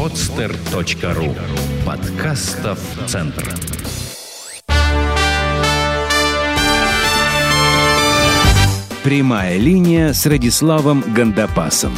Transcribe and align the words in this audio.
podster.ru 0.00 1.36
Подкастов 1.84 2.78
Центр 3.06 3.54
Прямая 9.04 9.58
линия 9.58 10.14
с 10.14 10.24
Радиславом 10.24 11.04
Гандапасом. 11.14 11.92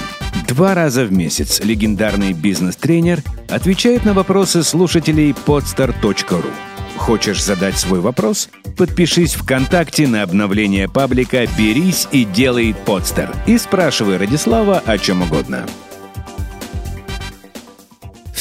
Два 0.48 0.74
раза 0.74 1.04
в 1.04 1.12
месяц 1.12 1.60
легендарный 1.60 2.32
бизнес-тренер 2.32 3.22
отвечает 3.48 4.04
на 4.04 4.14
вопросы 4.14 4.64
слушателей 4.64 5.30
podster.ru 5.30 6.50
Хочешь 6.96 7.44
задать 7.44 7.78
свой 7.78 8.00
вопрос? 8.00 8.48
Подпишись 8.76 9.34
ВКонтакте 9.34 10.08
на 10.08 10.24
обновление 10.24 10.88
паблика 10.88 11.46
«Берись 11.56 12.08
и 12.10 12.24
делай 12.24 12.74
подстер» 12.74 13.32
и 13.46 13.56
спрашивай 13.58 14.16
Радислава 14.16 14.82
о 14.84 14.98
чем 14.98 15.22
угодно. 15.22 15.68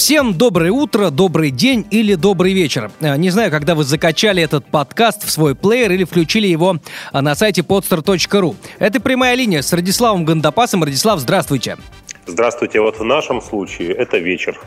Всем 0.04 0.34
доброе 0.34 0.72
утро, 0.72 1.12
добрый 1.12 1.52
день 1.52 1.86
или 1.92 2.16
добрый 2.16 2.54
вечер. 2.54 2.90
Э, 3.02 3.16
не 3.18 3.30
знаю, 3.30 3.52
когда 3.52 3.76
вы 3.76 3.84
закачали 3.84 4.42
этот 4.42 4.66
подкаст 4.66 5.24
в 5.24 5.30
свой 5.30 5.54
плеер 5.54 5.92
или 5.92 6.06
включили 6.06 6.48
его 6.48 6.78
э, 7.14 7.22
на 7.22 7.36
сайте 7.36 7.62
podster.ru. 7.62 8.56
Это 8.80 9.00
прямая 9.00 9.36
линия 9.36 9.62
с 9.62 9.72
Радиславом 9.72 10.26
Гандапасом. 10.26 10.84
Радислав, 10.84 11.20
здравствуйте. 11.20 11.78
Здравствуйте. 12.26 12.82
Вот 12.82 12.98
в 12.98 13.04
нашем 13.04 13.44
случае 13.44 13.92
это 13.92 14.18
вечер. 14.18 14.60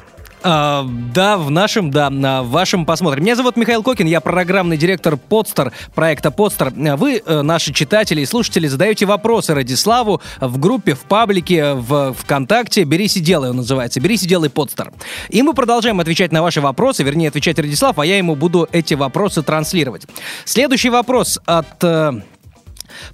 А, 0.46 0.86
да, 1.14 1.38
в 1.38 1.50
нашем, 1.50 1.90
да, 1.90 2.10
в 2.10 2.50
вашем 2.50 2.84
посмотрим. 2.84 3.24
Меня 3.24 3.34
зовут 3.34 3.56
Михаил 3.56 3.82
Кокин, 3.82 4.06
я 4.06 4.20
программный 4.20 4.76
директор 4.76 5.16
Подстер, 5.16 5.72
проекта 5.94 6.30
Подстер. 6.30 6.70
Вы, 6.70 7.22
э, 7.24 7.40
наши 7.40 7.72
читатели 7.72 8.20
и 8.20 8.26
слушатели, 8.26 8.66
задаете 8.66 9.06
вопросы 9.06 9.54
Радиславу 9.54 10.20
в 10.42 10.58
группе, 10.58 10.92
в 10.92 11.00
паблике, 11.00 11.72
в 11.72 12.12
ВКонтакте 12.12 12.84
«Берись 12.84 13.16
и 13.16 13.20
делай» 13.20 13.48
он 13.48 13.56
называется, 13.56 14.00
«Берись 14.00 14.24
и 14.24 14.28
делай 14.28 14.50
Подстер». 14.50 14.92
И 15.30 15.40
мы 15.40 15.54
продолжаем 15.54 15.98
отвечать 16.00 16.30
на 16.30 16.42
ваши 16.42 16.60
вопросы, 16.60 17.02
вернее, 17.04 17.28
отвечать 17.28 17.58
Радислав, 17.58 17.98
а 17.98 18.04
я 18.04 18.18
ему 18.18 18.36
буду 18.36 18.68
эти 18.70 18.92
вопросы 18.92 19.42
транслировать. 19.42 20.02
Следующий 20.44 20.90
вопрос 20.90 21.40
от 21.46 21.82
э, 21.82 22.20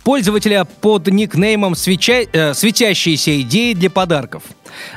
пользователя 0.02 0.64
под 0.64 1.06
никнеймом 1.06 1.76
свеча... 1.76 2.22
э, 2.32 2.54
«Светящиеся 2.54 3.40
идеи 3.40 3.74
для 3.74 3.88
подарков». 3.88 4.42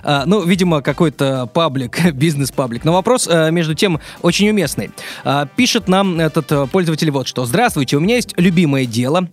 А, 0.04 0.24
ну, 0.26 0.44
видимо, 0.44 0.82
какой-то 0.82 1.48
паблик, 1.48 2.12
бизнес-паблик. 2.14 2.84
Но 2.84 2.94
вопрос, 2.94 3.28
а, 3.30 3.50
между 3.50 3.74
тем, 3.74 4.00
очень 4.22 4.50
уместный. 4.50 4.92
А, 5.24 5.46
пишет 5.46 5.88
нам 5.88 6.20
этот 6.20 6.52
а, 6.52 6.68
пользователь 6.68 7.12
вот 7.12 7.28
что. 7.28 7.46
Здравствуйте, 7.46 7.98
у 7.98 8.00
меня 8.00 8.16
есть 8.16 8.34
любимое 8.38 8.86
дело. 8.86 9.28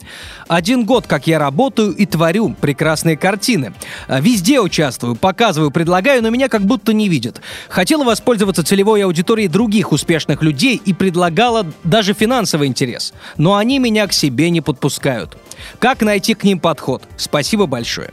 Один 0.48 0.84
год, 0.84 1.06
как 1.06 1.26
я 1.26 1.38
работаю 1.38 1.92
и 1.92 2.06
творю 2.06 2.54
прекрасные 2.60 3.16
картины. 3.16 3.72
А, 4.08 4.20
везде 4.20 4.60
участвую, 4.60 5.16
показываю, 5.16 5.70
предлагаю, 5.70 6.22
но 6.22 6.30
меня 6.30 6.48
как 6.48 6.62
будто 6.62 6.92
не 6.92 7.08
видят. 7.08 7.40
Хотела 7.68 8.04
воспользоваться 8.04 8.64
целевой 8.64 9.04
аудиторией 9.04 9.48
других 9.48 9.92
успешных 9.92 10.42
людей 10.42 10.80
и 10.84 10.92
предлагала 10.92 11.66
даже 11.84 12.14
финансовый 12.14 12.68
интерес. 12.68 13.12
Но 13.36 13.56
они 13.56 13.78
меня 13.78 14.06
к 14.06 14.12
себе 14.12 14.50
не 14.50 14.60
подпускают. 14.60 15.36
Как 15.78 16.02
найти 16.02 16.34
к 16.34 16.44
ним 16.44 16.58
подход? 16.58 17.02
Спасибо 17.16 17.66
большое. 17.66 18.10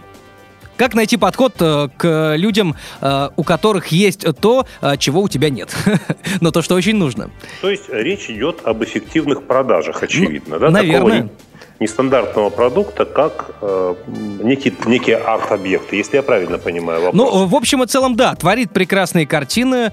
Как 0.77 0.93
найти 0.93 1.17
подход 1.17 1.55
э, 1.59 1.89
к 1.97 2.35
людям, 2.37 2.75
э, 3.01 3.29
у 3.35 3.43
которых 3.43 3.87
есть 3.87 4.25
то, 4.39 4.65
э, 4.81 4.97
чего 4.97 5.21
у 5.21 5.29
тебя 5.29 5.49
нет, 5.49 5.75
но 6.41 6.51
то, 6.51 6.61
что 6.61 6.75
очень 6.75 6.95
нужно? 6.95 7.29
То 7.61 7.69
есть 7.69 7.89
речь 7.89 8.29
идет 8.29 8.61
об 8.63 8.83
эффективных 8.83 9.43
продажах, 9.43 10.03
очевидно, 10.03 10.55
ну, 10.55 10.59
да? 10.59 10.69
Наверное. 10.69 11.21
Такого 11.23 11.47
нестандартного 11.79 12.49
продукта 12.49 13.05
как 13.05 13.51
э, 13.61 13.95
некий, 14.41 14.73
некий 14.85 15.13
арт-объект, 15.13 15.93
если 15.93 16.17
я 16.17 16.23
правильно 16.23 16.57
понимаю 16.57 17.01
вопрос. 17.01 17.15
Ну, 17.15 17.45
в 17.45 17.55
общем 17.55 17.83
и 17.83 17.87
целом, 17.87 18.15
да, 18.15 18.35
творит 18.35 18.71
прекрасные 18.71 19.27
картины, 19.27 19.91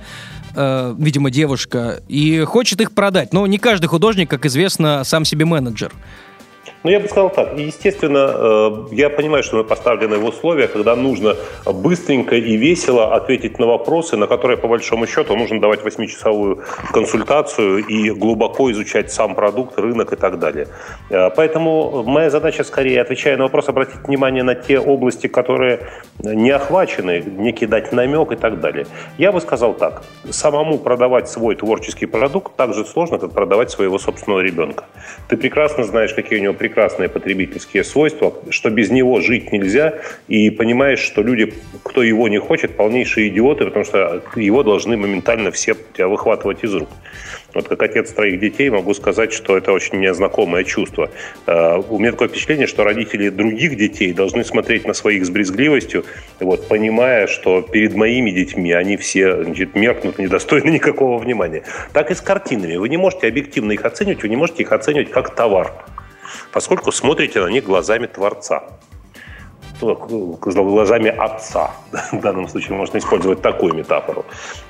э, 0.56 0.94
видимо, 0.98 1.30
девушка, 1.30 2.02
и 2.08 2.40
хочет 2.40 2.80
их 2.80 2.92
продать. 2.92 3.32
Но 3.32 3.46
не 3.46 3.58
каждый 3.58 3.86
художник, 3.86 4.30
как 4.30 4.46
известно, 4.46 5.04
сам 5.04 5.24
себе 5.24 5.44
менеджер. 5.44 5.92
Ну, 6.84 6.90
я 6.90 7.00
бы 7.00 7.08
сказал 7.08 7.30
так. 7.30 7.58
Естественно, 7.58 8.30
э, 8.34 8.94
я 8.94 9.08
понимаю, 9.08 9.42
что 9.42 9.56
мы 9.56 9.64
поставлены 9.64 10.18
в 10.18 10.24
условия, 10.26 10.68
когда 10.68 10.94
нужно 10.94 11.34
быстренько 11.64 12.36
и 12.36 12.56
весело 12.58 13.14
ответить 13.14 13.58
на 13.58 13.66
вопросы, 13.66 14.18
на 14.18 14.26
которые, 14.26 14.58
по 14.58 14.68
большому 14.68 15.06
счету, 15.06 15.34
нужно 15.34 15.60
давать 15.60 15.80
8-часовую 15.80 16.62
консультацию 16.92 17.78
и 17.86 18.10
глубоко 18.10 18.70
изучать 18.70 19.10
сам 19.10 19.34
продукт, 19.34 19.78
рынок 19.78 20.12
и 20.12 20.16
так 20.16 20.38
далее. 20.38 20.68
Э, 21.08 21.30
поэтому 21.34 22.02
моя 22.02 22.28
задача, 22.28 22.64
скорее, 22.64 23.00
отвечая 23.00 23.38
на 23.38 23.44
вопрос, 23.44 23.70
обратить 23.70 24.06
внимание 24.06 24.42
на 24.42 24.54
те 24.54 24.78
области, 24.78 25.26
которые 25.26 25.78
не 26.18 26.50
охвачены, 26.50 27.24
некий 27.38 27.64
дать 27.64 27.92
намек 27.92 28.32
и 28.32 28.36
так 28.36 28.60
далее. 28.60 28.86
Я 29.16 29.32
бы 29.32 29.40
сказал 29.40 29.72
так. 29.72 30.02
Самому 30.30 30.78
продавать 30.78 31.30
свой 31.30 31.56
творческий 31.56 32.04
продукт 32.04 32.56
так 32.56 32.74
же 32.74 32.84
сложно, 32.84 33.18
как 33.18 33.32
продавать 33.32 33.70
своего 33.70 33.98
собственного 33.98 34.40
ребенка. 34.40 34.84
Ты 35.28 35.38
прекрасно 35.38 35.84
знаешь, 35.84 36.12
какие 36.12 36.40
у 36.40 36.42
него 36.42 36.52
прекрасные 36.52 36.73
прекрасные 36.74 37.08
потребительские 37.08 37.84
свойства, 37.84 38.34
что 38.50 38.68
без 38.68 38.90
него 38.90 39.20
жить 39.20 39.52
нельзя, 39.52 39.94
и 40.26 40.50
понимаешь, 40.50 40.98
что 40.98 41.22
люди, 41.22 41.54
кто 41.84 42.02
его 42.02 42.28
не 42.28 42.40
хочет, 42.40 42.76
полнейшие 42.76 43.28
идиоты, 43.28 43.64
потому 43.66 43.84
что 43.84 44.22
его 44.34 44.64
должны 44.64 44.96
моментально 44.96 45.52
все 45.52 45.76
тебя 45.94 46.08
выхватывать 46.08 46.64
из 46.64 46.74
рук. 46.74 46.88
Вот 47.54 47.68
как 47.68 47.80
отец 47.82 48.10
троих 48.10 48.40
детей 48.40 48.70
могу 48.70 48.92
сказать, 48.94 49.32
что 49.32 49.56
это 49.56 49.70
очень 49.70 49.98
мне 49.98 50.12
знакомое 50.12 50.64
чувство. 50.64 51.10
Э, 51.46 51.80
у 51.88 52.00
меня 52.00 52.10
такое 52.10 52.26
впечатление, 52.26 52.66
что 52.66 52.82
родители 52.82 53.28
других 53.28 53.76
детей 53.76 54.12
должны 54.12 54.42
смотреть 54.42 54.84
на 54.84 54.94
своих 54.94 55.24
с 55.24 55.30
брезгливостью, 55.30 56.04
вот, 56.40 56.66
понимая, 56.66 57.28
что 57.28 57.62
перед 57.62 57.94
моими 57.94 58.32
детьми 58.32 58.72
они 58.72 58.96
все 58.96 59.44
значит, 59.44 59.76
меркнут, 59.76 60.18
недостойны 60.18 60.70
никакого 60.78 61.18
внимания. 61.18 61.62
Так 61.92 62.10
и 62.10 62.14
с 62.14 62.20
картинами. 62.20 62.74
Вы 62.74 62.88
не 62.88 62.96
можете 62.96 63.28
объективно 63.28 63.70
их 63.70 63.84
оценивать, 63.84 64.24
вы 64.24 64.28
не 64.28 64.36
можете 64.36 64.64
их 64.64 64.72
оценивать 64.72 65.12
как 65.12 65.36
товар 65.36 65.72
поскольку 66.52 66.92
смотрите 66.92 67.40
на 67.40 67.48
них 67.48 67.64
глазами 67.64 68.06
Творца 68.06 68.62
глазами 69.80 71.08
отца. 71.08 71.74
В 72.12 72.20
данном 72.20 72.48
случае 72.48 72.76
можно 72.76 72.98
использовать 72.98 73.42
такую 73.42 73.74
метафору. 73.74 74.24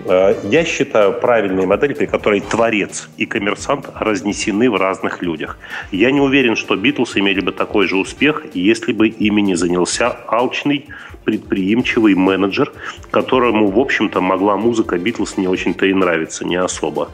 Э, 0.05 0.35
я 0.45 0.65
считаю 0.65 1.13
правильной 1.21 1.67
модель, 1.67 1.95
при 1.95 2.07
которой 2.07 2.41
творец 2.41 3.09
и 3.17 3.27
коммерсант 3.27 3.89
разнесены 3.95 4.71
в 4.71 4.77
разных 4.77 5.23
людях. 5.23 5.59
Я 5.93 6.11
не 6.11 6.21
уверен, 6.21 6.57
что 6.57 6.77
Битлз 6.77 7.17
имели 7.17 7.41
бы 7.41 7.53
такой 7.53 7.87
же 7.87 7.97
успех, 7.97 8.45
если 8.55 8.93
бы 8.93 9.09
ими 9.09 9.43
не 9.43 9.57
занялся 9.57 10.17
алчный, 10.27 10.89
предприимчивый 11.25 12.15
менеджер, 12.15 12.73
которому, 13.11 13.71
в 13.71 13.79
общем-то, 13.79 14.21
могла 14.21 14.57
музыка 14.57 14.99
Битлз 14.99 15.39
не 15.39 15.49
очень-то 15.49 15.87
и 15.87 15.95
нравиться, 15.95 16.45
не 16.45 16.57
особо. 16.57 17.09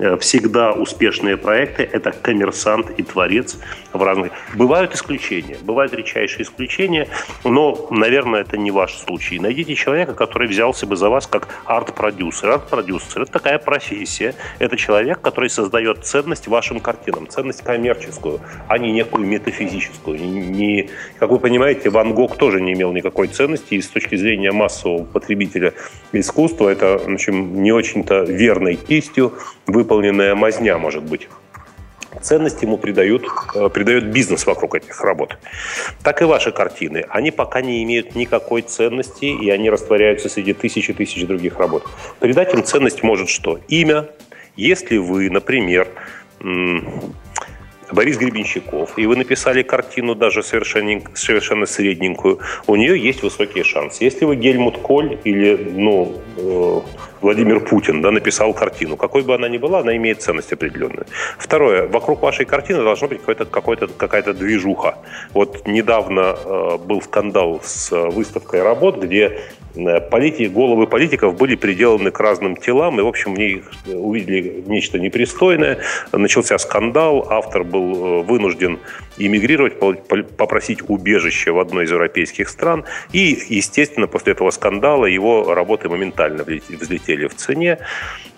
Э, 0.00 0.16
всегда 0.16 0.72
успешные 0.72 1.36
проекты– 1.36 1.82
это 1.92 2.12
коммерсант 2.12 2.90
и 2.98 3.02
творец 3.02 3.58
в 3.92 4.02
разных... 4.02 4.32
Бывают 4.54 4.94
исключения, 4.94 5.58
бывают 5.60 5.92
редчайшие 5.92 6.44
исключения, 6.44 7.06
но, 7.44 7.86
наверное, 7.90 8.40
это 8.40 8.56
не 8.56 8.70
ваш 8.70 8.94
случай. 8.94 9.38
Найдите 9.38 9.74
человека, 9.74 10.14
который 10.14 10.48
взялся 10.48 10.86
бы 10.86 10.96
за 10.96 11.10
вас 11.10 11.26
как 11.26 11.48
арт-продюсер. 11.66 12.48
Арт-продюсер– 12.48 13.22
это 13.22 13.32
такая 13.32 13.58
профессия. 13.58 14.34
Это 14.58 14.78
человек, 14.78 15.20
который 15.20 15.50
создает 15.50 16.06
ценность 16.06 16.48
вашим 16.48 16.80
картинам, 16.80 17.28
ценность 17.28 17.62
коммерческую, 17.62 18.40
а 18.68 18.78
не 18.78 18.92
некую 18.92 19.26
метафизическую. 19.26 20.18
Не, 20.18 20.88
как 21.18 21.30
вы 21.30 21.38
понимаете, 21.38 21.90
Ван 21.90 22.14
Гог 22.14 22.36
тоже 22.36 22.62
не 22.62 22.72
имел 22.72 22.92
никакой 22.92 23.28
ценности, 23.28 23.74
и 23.74 23.82
с 23.82 23.88
точки 23.88 24.16
зрения 24.16 24.50
массового 24.50 25.04
потребителя 25.04 25.74
искусства 26.12 26.70
это, 26.70 26.96
в 26.96 27.12
общем, 27.12 27.62
не 27.62 27.72
очень-то 27.72 28.22
верной 28.22 28.76
кистью 28.76 29.34
вы 29.66 29.84
выполненная 29.90 30.36
мазня, 30.36 30.78
может 30.78 31.02
быть. 31.02 31.28
Ценность 32.22 32.62
ему 32.62 32.78
придают, 32.78 33.24
э, 33.54 33.68
придает 33.68 34.12
бизнес 34.12 34.46
вокруг 34.46 34.76
этих 34.76 35.00
работ. 35.00 35.36
Так 36.02 36.22
и 36.22 36.24
ваши 36.24 36.52
картины. 36.52 37.04
Они 37.08 37.30
пока 37.30 37.60
не 37.60 37.82
имеют 37.82 38.14
никакой 38.14 38.62
ценности, 38.62 39.24
и 39.24 39.50
они 39.50 39.70
растворяются 39.70 40.28
среди 40.28 40.52
тысяч 40.52 40.90
и 40.90 40.92
тысяч 40.92 41.26
других 41.26 41.58
работ. 41.58 41.84
Придать 42.20 42.54
им 42.54 42.62
ценность 42.62 43.02
может 43.02 43.28
что? 43.28 43.58
Имя. 43.68 44.06
Если 44.56 44.98
вы, 44.98 45.30
например, 45.30 45.88
Борис 47.92 48.16
Гребенщиков, 48.18 48.98
и 48.98 49.06
вы 49.06 49.16
написали 49.16 49.62
картину 49.62 50.14
даже 50.14 50.42
совершенно, 50.42 51.00
совершенно 51.14 51.66
средненькую, 51.66 52.38
у 52.66 52.76
нее 52.76 52.98
есть 52.98 53.22
высокие 53.22 53.64
шансы. 53.64 54.04
Если 54.04 54.24
вы 54.24 54.36
Гельмут 54.36 54.78
Коль 54.78 55.18
или 55.24 55.56
ну, 55.76 56.20
э, 56.36 56.80
Владимир 57.20 57.60
Путин 57.60 58.02
да, 58.02 58.10
написал 58.10 58.54
картину, 58.54 58.96
какой 58.96 59.22
бы 59.22 59.34
она 59.34 59.48
ни 59.48 59.58
была, 59.58 59.80
она 59.80 59.96
имеет 59.96 60.22
ценность 60.22 60.52
определенную. 60.52 61.06
Второе, 61.38 61.86
вокруг 61.86 62.22
вашей 62.22 62.46
картины 62.46 62.82
должна 62.82 63.08
быть 63.08 63.20
какая-то 63.20 63.44
какая 63.46 63.76
какая-то 63.76 64.34
движуха. 64.34 64.94
Вот 65.32 65.66
недавно 65.66 66.36
э, 66.36 66.78
был 66.78 67.02
скандал 67.02 67.60
с 67.62 67.90
выставкой 67.90 68.62
работ, 68.62 68.98
где 68.98 69.20
Э, 69.28 69.59
политики, 70.10 70.48
головы 70.48 70.86
политиков 70.86 71.36
были 71.36 71.54
приделаны 71.54 72.10
к 72.10 72.20
разным 72.20 72.56
телам, 72.56 72.98
и, 72.98 73.02
в 73.02 73.06
общем, 73.06 73.34
в 73.34 73.38
них 73.38 73.70
увидели 73.86 74.62
нечто 74.66 74.98
непристойное. 74.98 75.78
Начался 76.12 76.58
скандал, 76.58 77.26
автор 77.30 77.64
был 77.64 78.22
вынужден 78.22 78.78
эмигрировать, 79.18 79.78
попросить 80.36 80.80
убежище 80.88 81.52
в 81.52 81.58
одной 81.58 81.84
из 81.84 81.90
европейских 81.90 82.48
стран. 82.48 82.84
И, 83.12 83.38
естественно, 83.48 84.06
после 84.06 84.32
этого 84.32 84.50
скандала 84.50 85.06
его 85.06 85.54
работы 85.54 85.88
моментально 85.88 86.44
взлетели 86.44 87.26
в 87.26 87.34
цене. 87.34 87.78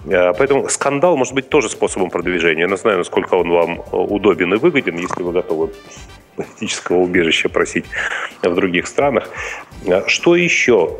Поэтому 0.05 0.69
скандал 0.69 1.17
может 1.17 1.34
быть 1.34 1.49
тоже 1.49 1.69
способом 1.69 2.11
продвижения. 2.11 2.62
Я 2.62 2.69
не 2.69 2.76
знаю, 2.76 2.99
насколько 2.99 3.34
он 3.34 3.49
вам 3.50 3.81
удобен 3.93 4.55
и 4.55 4.56
выгоден, 4.58 4.96
если 4.96 5.23
вы 5.23 5.32
готовы 5.32 5.70
политического 6.37 6.99
убежища 6.99 7.49
просить 7.49 7.84
в 8.43 8.55
других 8.55 8.87
странах. 8.87 9.29
Что 10.06 10.37
еще? 10.37 10.99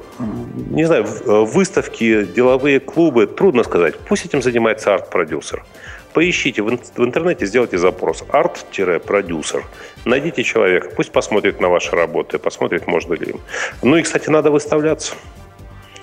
Не 0.71 0.85
знаю, 0.85 1.07
выставки, 1.47 2.25
деловые 2.25 2.81
клубы, 2.81 3.27
трудно 3.27 3.63
сказать. 3.63 3.99
Пусть 3.99 4.27
этим 4.27 4.43
занимается 4.43 4.95
арт-продюсер. 4.95 5.65
Поищите 6.13 6.63
в 6.63 6.69
интернете, 6.99 7.47
сделайте 7.47 7.79
запрос 7.79 8.23
арт-продюсер. 8.29 9.65
Найдите 10.05 10.43
человека, 10.43 10.91
пусть 10.95 11.11
посмотрит 11.11 11.61
на 11.61 11.69
ваши 11.69 11.97
работы, 11.97 12.39
посмотрит, 12.39 12.87
можно 12.87 13.15
ли 13.15 13.31
им. 13.31 13.41
Ну 13.83 13.97
и, 13.97 14.03
кстати, 14.03 14.29
надо 14.29 14.51
выставляться. 14.51 15.15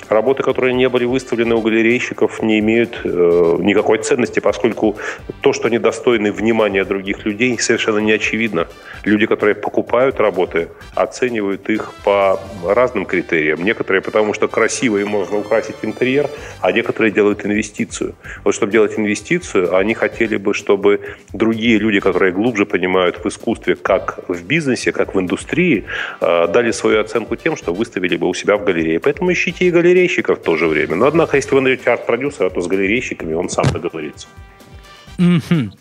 Работы, 0.09 0.41
которые 0.41 0.73
не 0.73 0.89
были 0.89 1.05
выставлены 1.05 1.55
у 1.55 1.61
галерейщиков, 1.61 2.41
не 2.41 2.59
имеют 2.59 3.01
э, 3.03 3.57
никакой 3.59 3.99
ценности, 3.99 4.39
поскольку 4.39 4.97
то, 5.41 5.53
что 5.53 5.67
они 5.67 5.77
достойны 5.77 6.31
внимания 6.31 6.83
других 6.83 7.25
людей, 7.25 7.57
совершенно 7.59 7.99
не 7.99 8.11
очевидно. 8.11 8.67
Люди, 9.03 9.27
которые 9.27 9.53
покупают 9.53 10.19
работы, 10.19 10.69
оценивают 10.95 11.69
их 11.69 11.93
по 12.03 12.39
разным 12.65 13.05
критериям. 13.05 13.63
Некоторые 13.63 14.01
потому, 14.01 14.33
что 14.33 14.47
красиво 14.47 14.97
и 14.97 15.03
можно 15.03 15.37
украсить 15.37 15.75
интерьер, 15.83 16.27
а 16.61 16.71
некоторые 16.71 17.11
делают 17.11 17.45
инвестицию. 17.45 18.15
Вот 18.43 18.55
чтобы 18.55 18.71
делать 18.71 18.97
инвестицию, 18.97 19.75
они 19.75 19.93
хотели 19.93 20.37
бы, 20.37 20.55
чтобы 20.55 21.01
другие 21.33 21.77
люди, 21.77 21.99
которые 21.99 22.31
глубже 22.31 22.65
понимают 22.65 23.23
в 23.23 23.27
искусстве, 23.27 23.75
как 23.75 24.19
в 24.27 24.43
бизнесе, 24.43 24.91
как 24.91 25.13
в 25.13 25.19
индустрии, 25.19 25.85
э, 26.21 26.47
дали 26.47 26.71
свою 26.71 26.99
оценку 26.99 27.35
тем, 27.35 27.55
что 27.55 27.73
выставили 27.73 28.17
бы 28.17 28.27
у 28.27 28.33
себя 28.33 28.57
в 28.57 28.65
галерее. 28.65 28.99
Поэтому 28.99 29.31
ищите 29.31 29.65
и 29.65 29.71
галереи, 29.71 29.98
галерейщиков 29.99 30.39
в 30.39 30.41
то 30.41 30.55
же 30.55 30.67
время. 30.67 30.95
Но, 30.95 31.05
однако, 31.05 31.37
если 31.37 31.55
вы 31.55 31.61
найдете 31.61 31.91
арт-продюсера, 31.91 32.49
то 32.49 32.61
с 32.61 32.67
галерейщиками 32.67 33.33
он 33.33 33.49
сам 33.49 33.65
договорится. 33.71 34.27
Mm-hmm. 35.17 35.71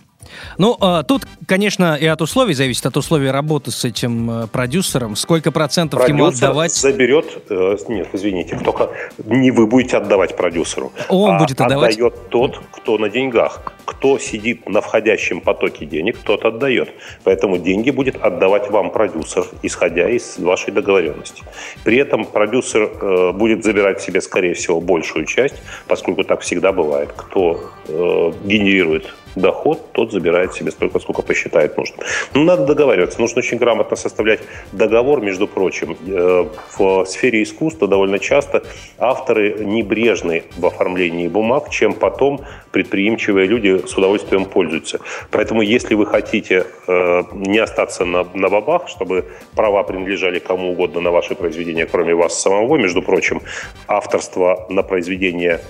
Ну, 0.58 0.76
а, 0.80 1.02
тут, 1.02 1.26
конечно, 1.46 1.96
и 1.96 2.06
от 2.06 2.20
условий 2.20 2.54
зависит, 2.54 2.84
от 2.86 2.96
условий 2.96 3.30
работы 3.30 3.70
с 3.70 3.84
этим 3.84 4.30
э, 4.30 4.46
продюсером. 4.46 5.16
Сколько 5.16 5.52
процентов 5.52 6.00
Продюсер 6.00 6.16
ему 6.16 6.26
отдавать? 6.26 6.74
заберет... 6.74 7.44
Э, 7.48 7.76
нет, 7.88 8.08
извините, 8.12 8.58
только 8.62 8.90
не 9.24 9.50
вы 9.50 9.66
будете 9.66 9.96
отдавать 9.96 10.36
продюсеру. 10.36 10.92
Он 11.08 11.36
а 11.36 11.38
будет 11.38 11.60
отдавать? 11.60 11.94
отдает 11.94 12.28
тот, 12.28 12.60
кто 12.72 12.98
на 12.98 13.08
деньгах. 13.08 13.72
Кто 13.98 14.16
сидит 14.18 14.68
на 14.68 14.80
входящем 14.80 15.40
потоке 15.40 15.84
денег, 15.84 16.18
тот 16.18 16.44
отдает. 16.44 16.88
Поэтому 17.24 17.58
деньги 17.58 17.90
будет 17.90 18.14
отдавать 18.22 18.70
вам 18.70 18.90
продюсер, 18.92 19.44
исходя 19.62 20.08
из 20.08 20.38
вашей 20.38 20.72
договоренности. 20.72 21.42
При 21.82 21.96
этом 21.96 22.24
продюсер 22.24 22.82
э, 22.82 23.32
будет 23.32 23.64
забирать 23.64 24.00
себе, 24.00 24.20
скорее 24.20 24.54
всего, 24.54 24.80
большую 24.80 25.24
часть, 25.26 25.56
поскольку 25.88 26.22
так 26.22 26.42
всегда 26.42 26.70
бывает. 26.70 27.10
Кто 27.16 27.72
э, 27.88 28.32
генерирует 28.44 29.12
доход, 29.38 29.92
тот 29.92 30.12
забирает 30.12 30.54
себе 30.54 30.70
столько, 30.70 30.98
сколько 30.98 31.22
посчитает 31.22 31.76
нужным. 31.76 32.00
Ну, 32.34 32.44
надо 32.44 32.66
договариваться. 32.66 33.20
Нужно 33.20 33.38
очень 33.38 33.58
грамотно 33.58 33.96
составлять 33.96 34.40
договор, 34.72 35.20
между 35.20 35.46
прочим. 35.46 35.96
Э, 36.06 36.46
в 36.78 37.04
сфере 37.06 37.42
искусства 37.42 37.88
довольно 37.88 38.18
часто 38.18 38.62
авторы 38.98 39.64
небрежны 39.64 40.44
в 40.56 40.66
оформлении 40.66 41.28
бумаг, 41.28 41.70
чем 41.70 41.92
потом 41.92 42.40
предприимчивые 42.72 43.46
люди 43.46 43.86
с 43.86 43.96
удовольствием 43.96 44.44
пользуются. 44.44 45.00
Поэтому, 45.30 45.62
если 45.62 45.94
вы 45.94 46.06
хотите 46.06 46.66
э, 46.86 47.22
не 47.32 47.58
остаться 47.58 48.04
на, 48.04 48.26
на 48.34 48.48
бабах, 48.48 48.88
чтобы 48.88 49.24
права 49.54 49.82
принадлежали 49.82 50.38
кому 50.38 50.72
угодно 50.72 51.00
на 51.00 51.10
ваши 51.10 51.34
произведения, 51.34 51.86
кроме 51.86 52.14
вас 52.14 52.40
самого, 52.40 52.76
между 52.76 53.02
прочим, 53.02 53.42
авторство 53.86 54.66
на 54.68 54.82
произведение 54.82 55.60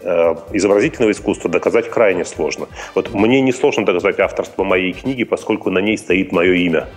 изобразительного 0.00 1.10
искусства 1.10 1.50
доказать 1.50 1.90
крайне 1.90 2.24
сложно. 2.24 2.68
Вот 2.94 3.12
мне 3.14 3.40
не 3.40 3.52
сложно 3.52 3.84
доказать 3.84 4.20
авторство 4.20 4.64
моей 4.64 4.92
книги, 4.92 5.24
поскольку 5.24 5.70
на 5.70 5.80
ней 5.80 5.98
стоит 5.98 6.32
мое 6.32 6.54
имя. 6.54 6.88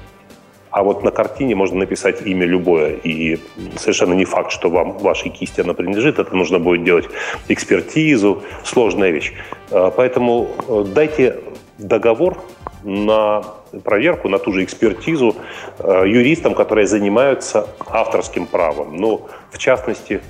А 0.72 0.84
вот 0.84 1.04
на 1.04 1.12
картине 1.12 1.54
можно 1.54 1.80
написать 1.80 2.26
имя 2.26 2.46
любое, 2.46 2.96
и 2.96 3.40
совершенно 3.76 4.14
не 4.14 4.24
факт, 4.24 4.52
что 4.52 4.70
вам 4.70 4.98
вашей 5.00 5.30
кисти 5.30 5.60
она 5.60 5.74
принадлежит. 5.74 6.18
Это 6.18 6.34
нужно 6.34 6.60
будет 6.60 6.86
делать 6.86 7.10
экспертизу, 7.50 8.42
сложная 8.64 9.12
вещь. 9.12 9.34
Э, 9.70 9.92
поэтому 9.96 10.48
э, 10.68 10.86
дайте 10.88 11.40
договор 11.78 12.38
на 12.84 13.44
проверку, 13.84 14.30
на 14.30 14.40
ту 14.40 14.54
же 14.54 14.64
экспертизу 14.64 15.36
юристам, 15.80 16.56
которые 16.56 16.88
занимаются 16.88 17.68
авторским 17.88 18.46
правом. 18.46 18.98
Ну, 18.98 19.28
в 19.52 19.58
частности, 19.58 20.22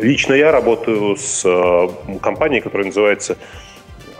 Лично 0.00 0.34
я 0.34 0.52
работаю 0.52 1.16
с 1.16 1.44
э, 1.44 2.18
компанией, 2.20 2.60
которая 2.60 2.86
называется 2.86 3.36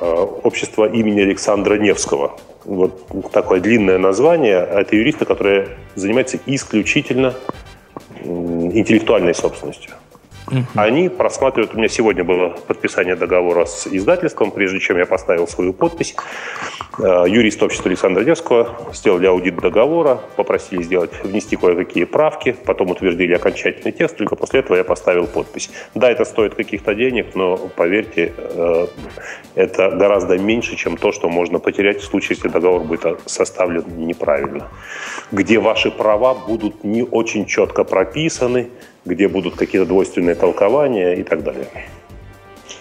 э, 0.01 0.05
Общество 0.05 0.89
имени 0.89 1.21
Александра 1.21 1.77
Невского. 1.77 2.39
Вот 2.65 3.31
такое 3.33 3.61
длинное 3.61 3.99
название. 3.99 4.59
Это 4.59 4.97
юристы, 4.97 5.25
которые 5.25 5.69
занимаются 5.95 6.39
исключительно 6.47 7.35
интеллектуальной 8.25 9.35
собственностью. 9.35 9.93
Угу. 10.49 10.65
Они 10.77 11.09
просматривают, 11.09 11.75
у 11.75 11.79
меня 11.79 11.89
сегодня 11.89 12.25
было 12.25 12.51
подписание 12.51 13.17
договора 13.17 13.65
с 13.65 13.87
издательством, 13.87 14.51
прежде 14.51 14.79
чем 14.79 14.99
я 14.99 15.07
поставил 15.07 15.49
свою 15.49 15.73
подпись. 15.73 16.15
Э, 16.99 17.25
юрист 17.27 17.63
общества 17.63 17.89
Александра 17.89 18.23
Невского 18.23 18.77
сделали 18.93 19.27
аудит 19.27 19.57
договора, 19.57 20.21
попросили 20.37 20.83
сделать, 20.83 21.11
внести 21.25 21.57
кое-какие 21.57 22.05
правки, 22.05 22.57
потом 22.65 22.91
утвердили 22.91 23.35
окончательный 23.35 23.93
текст, 23.93 24.17
только 24.17 24.37
после 24.37 24.61
этого 24.61 24.77
я 24.77 24.85
поставил 24.85 25.27
подпись. 25.27 25.71
Да, 25.95 26.11
это 26.11 26.25
стоит 26.25 26.55
каких-то 26.55 26.95
денег, 26.95 27.35
но 27.35 27.57
поверьте, 27.57 28.33
э, 28.37 28.87
это 29.57 29.91
гораздо 29.91 30.39
меньше, 30.39 30.77
чем 30.77 30.97
то, 30.97 31.13
что 31.13 31.29
можно 31.29 31.59
потерять 31.59 32.01
в 32.01 32.05
случае, 32.05 32.37
если 32.37 32.49
договор 32.49 32.83
будет 32.83 33.21
составлен 33.27 33.85
неправильно. 33.97 34.69
Где 35.33 35.59
ваши 35.59 35.91
права 35.91 36.35
будут 36.35 36.85
не 36.85 37.03
очень 37.03 37.47
четко 37.47 37.85
прописаны, 37.85 38.71
где 39.07 39.29
будут 39.29 39.55
какие-то 39.55 39.87
двойственные 39.87 40.35
толкования 40.35 41.15
и 41.15 41.23
так 41.23 41.43
далее. 41.43 41.69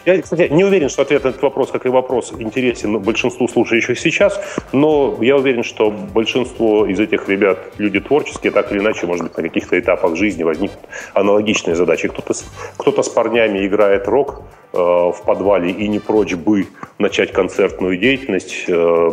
Я, 0.05 0.21
кстати, 0.21 0.51
не 0.51 0.63
уверен, 0.63 0.89
что 0.89 1.01
ответ 1.01 1.23
на 1.23 1.29
этот 1.29 1.41
вопрос, 1.41 1.71
как 1.71 1.85
и 1.87 1.89
вопрос, 1.89 2.31
интересен 2.37 2.99
большинству 2.99 3.47
слушающих 3.47 3.97
сейчас, 3.97 4.39
но 4.71 5.17
я 5.21 5.35
уверен, 5.35 5.63
что 5.63 5.89
большинство 5.89 6.85
из 6.85 6.99
этих 6.99 7.27
ребят 7.27 7.57
люди 7.79 7.99
творческие, 7.99 8.51
так 8.51 8.71
или 8.71 8.79
иначе, 8.79 9.07
может 9.07 9.23
быть, 9.25 9.37
на 9.37 9.41
каких-то 9.41 9.79
этапах 9.79 10.15
жизни 10.15 10.43
возникнут 10.43 10.79
аналогичные 11.13 11.75
задачи. 11.75 12.07
Кто-то 12.07 12.33
кто 12.77 13.01
с 13.01 13.09
парнями 13.09 13.65
играет 13.65 14.07
рок 14.07 14.43
в 14.75 15.23
подвале 15.25 15.71
и 15.71 15.87
не 15.87 15.99
прочь 15.99 16.35
бы 16.35 16.67
начать 16.99 17.31
концертную 17.31 17.97
деятельность. 17.97 18.65
Э, 18.67 19.09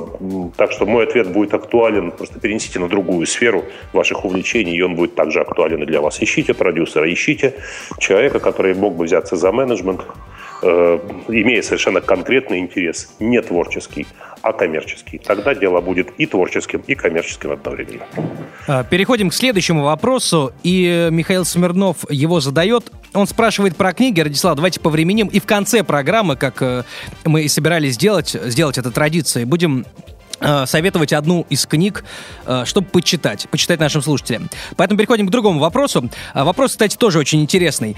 так 0.56 0.72
что 0.72 0.86
мой 0.86 1.04
ответ 1.04 1.32
будет 1.32 1.54
актуален. 1.54 2.10
Просто 2.10 2.40
перенесите 2.40 2.78
на 2.78 2.88
другую 2.88 3.26
сферу 3.26 3.64
ваших 3.92 4.24
увлечений, 4.24 4.76
и 4.76 4.82
он 4.82 4.94
будет 4.94 5.14
также 5.14 5.40
актуален 5.40 5.82
и 5.82 5.86
для 5.86 6.00
вас. 6.00 6.22
Ищите 6.22 6.54
продюсера, 6.54 7.12
ищите 7.12 7.54
человека, 7.98 8.40
который 8.40 8.74
мог 8.74 8.94
бы 8.96 9.04
взяться 9.04 9.36
за 9.36 9.52
менеджмент, 9.52 10.00
Э, 10.02 10.31
имея 10.62 11.62
совершенно 11.62 12.00
конкретный 12.00 12.58
интерес, 12.58 13.14
не 13.18 13.40
творческий, 13.40 14.06
а 14.42 14.52
коммерческий. 14.52 15.18
Тогда 15.18 15.54
дело 15.54 15.80
будет 15.80 16.10
и 16.18 16.26
творческим, 16.26 16.82
и 16.86 16.94
коммерческим 16.94 17.52
одновременно. 17.52 18.04
А, 18.66 18.84
переходим 18.84 19.30
к 19.30 19.34
следующему 19.34 19.84
вопросу. 19.84 20.52
И 20.62 21.08
Михаил 21.10 21.44
Смирнов 21.44 22.10
его 22.10 22.40
задает. 22.40 22.90
Он 23.14 23.26
спрашивает 23.26 23.76
про 23.76 23.92
книги. 23.92 24.20
Радислав, 24.20 24.56
давайте 24.56 24.80
повременим. 24.80 25.28
И 25.28 25.40
в 25.40 25.46
конце 25.46 25.84
программы, 25.84 26.36
как 26.36 26.60
э, 26.62 26.82
мы 27.24 27.42
и 27.42 27.48
собирались 27.48 27.94
сделать, 27.94 28.30
сделать 28.30 28.78
это 28.78 28.90
традицией, 28.90 29.44
будем 29.44 29.84
Э, 29.84 30.11
советовать 30.66 31.12
одну 31.12 31.46
из 31.48 31.66
книг, 31.66 32.04
э, 32.46 32.64
чтобы 32.66 32.88
почитать, 32.88 33.48
почитать 33.50 33.80
нашим 33.80 34.02
слушателям. 34.02 34.48
Поэтому 34.76 34.98
переходим 34.98 35.26
к 35.26 35.30
другому 35.30 35.60
вопросу. 35.60 36.10
Э, 36.34 36.44
вопрос, 36.44 36.72
кстати, 36.72 36.96
тоже 36.96 37.18
очень 37.18 37.40
интересный. 37.40 37.96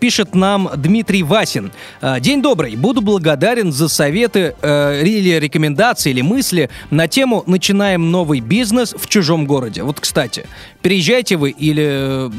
Пишет 0.00 0.34
нам 0.34 0.70
Дмитрий 0.76 1.22
Васин. 1.22 1.72
День 2.20 2.42
добрый. 2.42 2.76
Буду 2.76 3.00
благодарен 3.00 3.72
за 3.72 3.88
советы 3.88 4.54
или 4.62 5.38
рекомендации, 5.38 6.10
или 6.10 6.20
мысли 6.20 6.70
на 6.90 7.08
тему 7.08 7.42
«Начинаем 7.46 8.10
новый 8.10 8.40
бизнес 8.40 8.94
в 8.96 9.08
чужом 9.08 9.46
городе». 9.46 9.82
Вот, 9.82 10.00
кстати, 10.00 10.46
переезжаете 10.84 11.36
вы 11.36 11.50
или, 11.50 12.30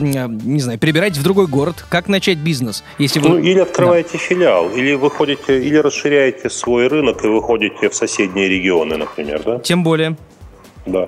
не 0.46 0.60
знаю, 0.60 0.80
перебираете 0.80 1.20
в 1.20 1.24
другой 1.24 1.48
город, 1.48 1.84
как 1.90 2.08
начать 2.08 2.38
бизнес? 2.38 2.84
Если 3.00 3.20
вы... 3.20 3.30
Ну, 3.30 3.38
или 3.40 3.60
открываете 3.60 4.14
да. 4.14 4.20
филиал, 4.20 4.70
или 4.70 4.94
выходите, 4.94 5.62
или 5.62 5.78
расширяете 5.78 6.50
свой 6.50 6.88
рынок 6.88 7.25
и 7.25 7.28
выходите 7.28 7.90
в 7.90 7.96
соседние 7.96 8.48
регионы 8.48 8.75
регионы, 8.75 8.98
например, 8.98 9.42
да? 9.46 9.60
Тем 9.60 9.84
более. 9.84 10.16
Да. 10.86 11.08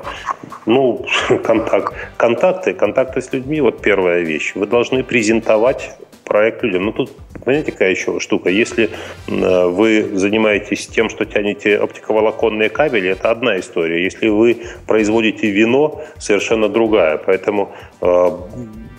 Ну, 0.65 1.05
контакт, 1.43 1.93
контакты, 2.17 2.73
контакты 2.73 3.21
с 3.21 3.33
людьми, 3.33 3.61
вот 3.61 3.81
первая 3.81 4.21
вещь. 4.21 4.53
Вы 4.55 4.67
должны 4.67 5.03
презентовать 5.03 5.97
проект 6.27 6.63
людям. 6.63 6.85
Ну, 6.85 6.91
тут, 6.91 7.11
понимаете, 7.43 7.71
какая 7.71 7.91
еще 7.91 8.19
штука? 8.19 8.49
Если 8.49 8.89
вы 9.27 10.09
занимаетесь 10.13 10.87
тем, 10.87 11.09
что 11.09 11.25
тянете 11.25 11.77
оптиковолоконные 11.77 12.69
кабели, 12.69 13.09
это 13.09 13.31
одна 13.31 13.59
история. 13.59 14.03
Если 14.03 14.27
вы 14.27 14.57
производите 14.85 15.49
вино, 15.49 16.01
совершенно 16.19 16.69
другая. 16.69 17.17
Поэтому 17.17 17.71
э, 18.01 18.29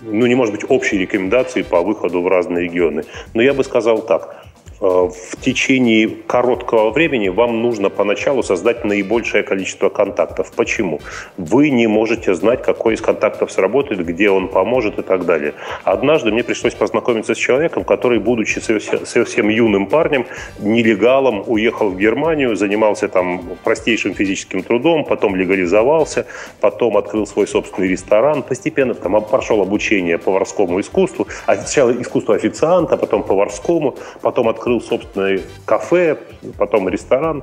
ну, 0.02 0.26
не 0.26 0.34
может 0.34 0.54
быть 0.54 0.64
общей 0.68 0.98
рекомендации 0.98 1.62
по 1.62 1.82
выходу 1.82 2.22
в 2.22 2.28
разные 2.28 2.64
регионы. 2.64 3.04
Но 3.34 3.42
я 3.42 3.54
бы 3.54 3.64
сказал 3.64 4.02
так. 4.02 4.44
Э, 4.80 5.08
в 5.10 5.36
течение 5.40 6.08
короткого 6.08 6.90
времени 6.90 7.28
вам 7.28 7.62
нужно 7.62 7.90
поначалу 7.90 8.42
создать 8.42 8.84
наибольшее 8.84 9.42
количество 9.42 9.88
контактов. 9.88 10.52
Почему? 10.54 11.00
Вы 11.36 11.70
не 11.70 11.86
можете 11.88 12.34
знать, 12.34 12.62
какой 12.62 12.94
из 12.94 13.00
контактов 13.00 13.50
сработает, 13.50 14.04
где 14.06 14.30
он 14.30 14.48
поможет 14.48 14.98
и 14.98 15.02
так 15.02 15.24
далее. 15.24 15.54
Однажды 15.82 16.30
мне 16.30 16.44
пришлось 16.44 16.74
познакомиться 16.74 17.34
с 17.34 17.38
человеком, 17.38 17.84
который, 17.84 18.20
будучи 18.20 18.60
совсем, 18.60 19.48
юным 19.48 19.86
парнем, 19.86 20.26
нелегалом, 20.60 21.42
уехал 21.46 21.90
в 21.90 21.98
Германию, 21.98 22.54
занимался 22.54 23.08
там 23.08 23.42
простейшим 23.64 24.14
физическим 24.14 24.62
трудом, 24.62 25.04
потом 25.04 25.34
легализовался, 25.34 26.26
потом 26.60 26.96
открыл 26.96 27.26
свой 27.26 27.48
собственный 27.48 27.88
ресторан, 27.88 28.42
постепенно 28.42 28.94
там 28.94 29.20
прошел 29.24 29.60
обучение 29.60 30.18
поварскому 30.18 30.80
искусству, 30.80 31.26
сначала 31.44 31.90
искусство 31.90 32.34
официанта, 32.36 32.96
потом 32.96 33.22
поварскому, 33.22 33.96
потом 34.20 34.48
открыл 34.48 34.67
открыл 34.68 34.80
собственное 34.80 35.40
кафе, 35.64 36.18
потом 36.58 36.88
ресторан. 36.88 37.42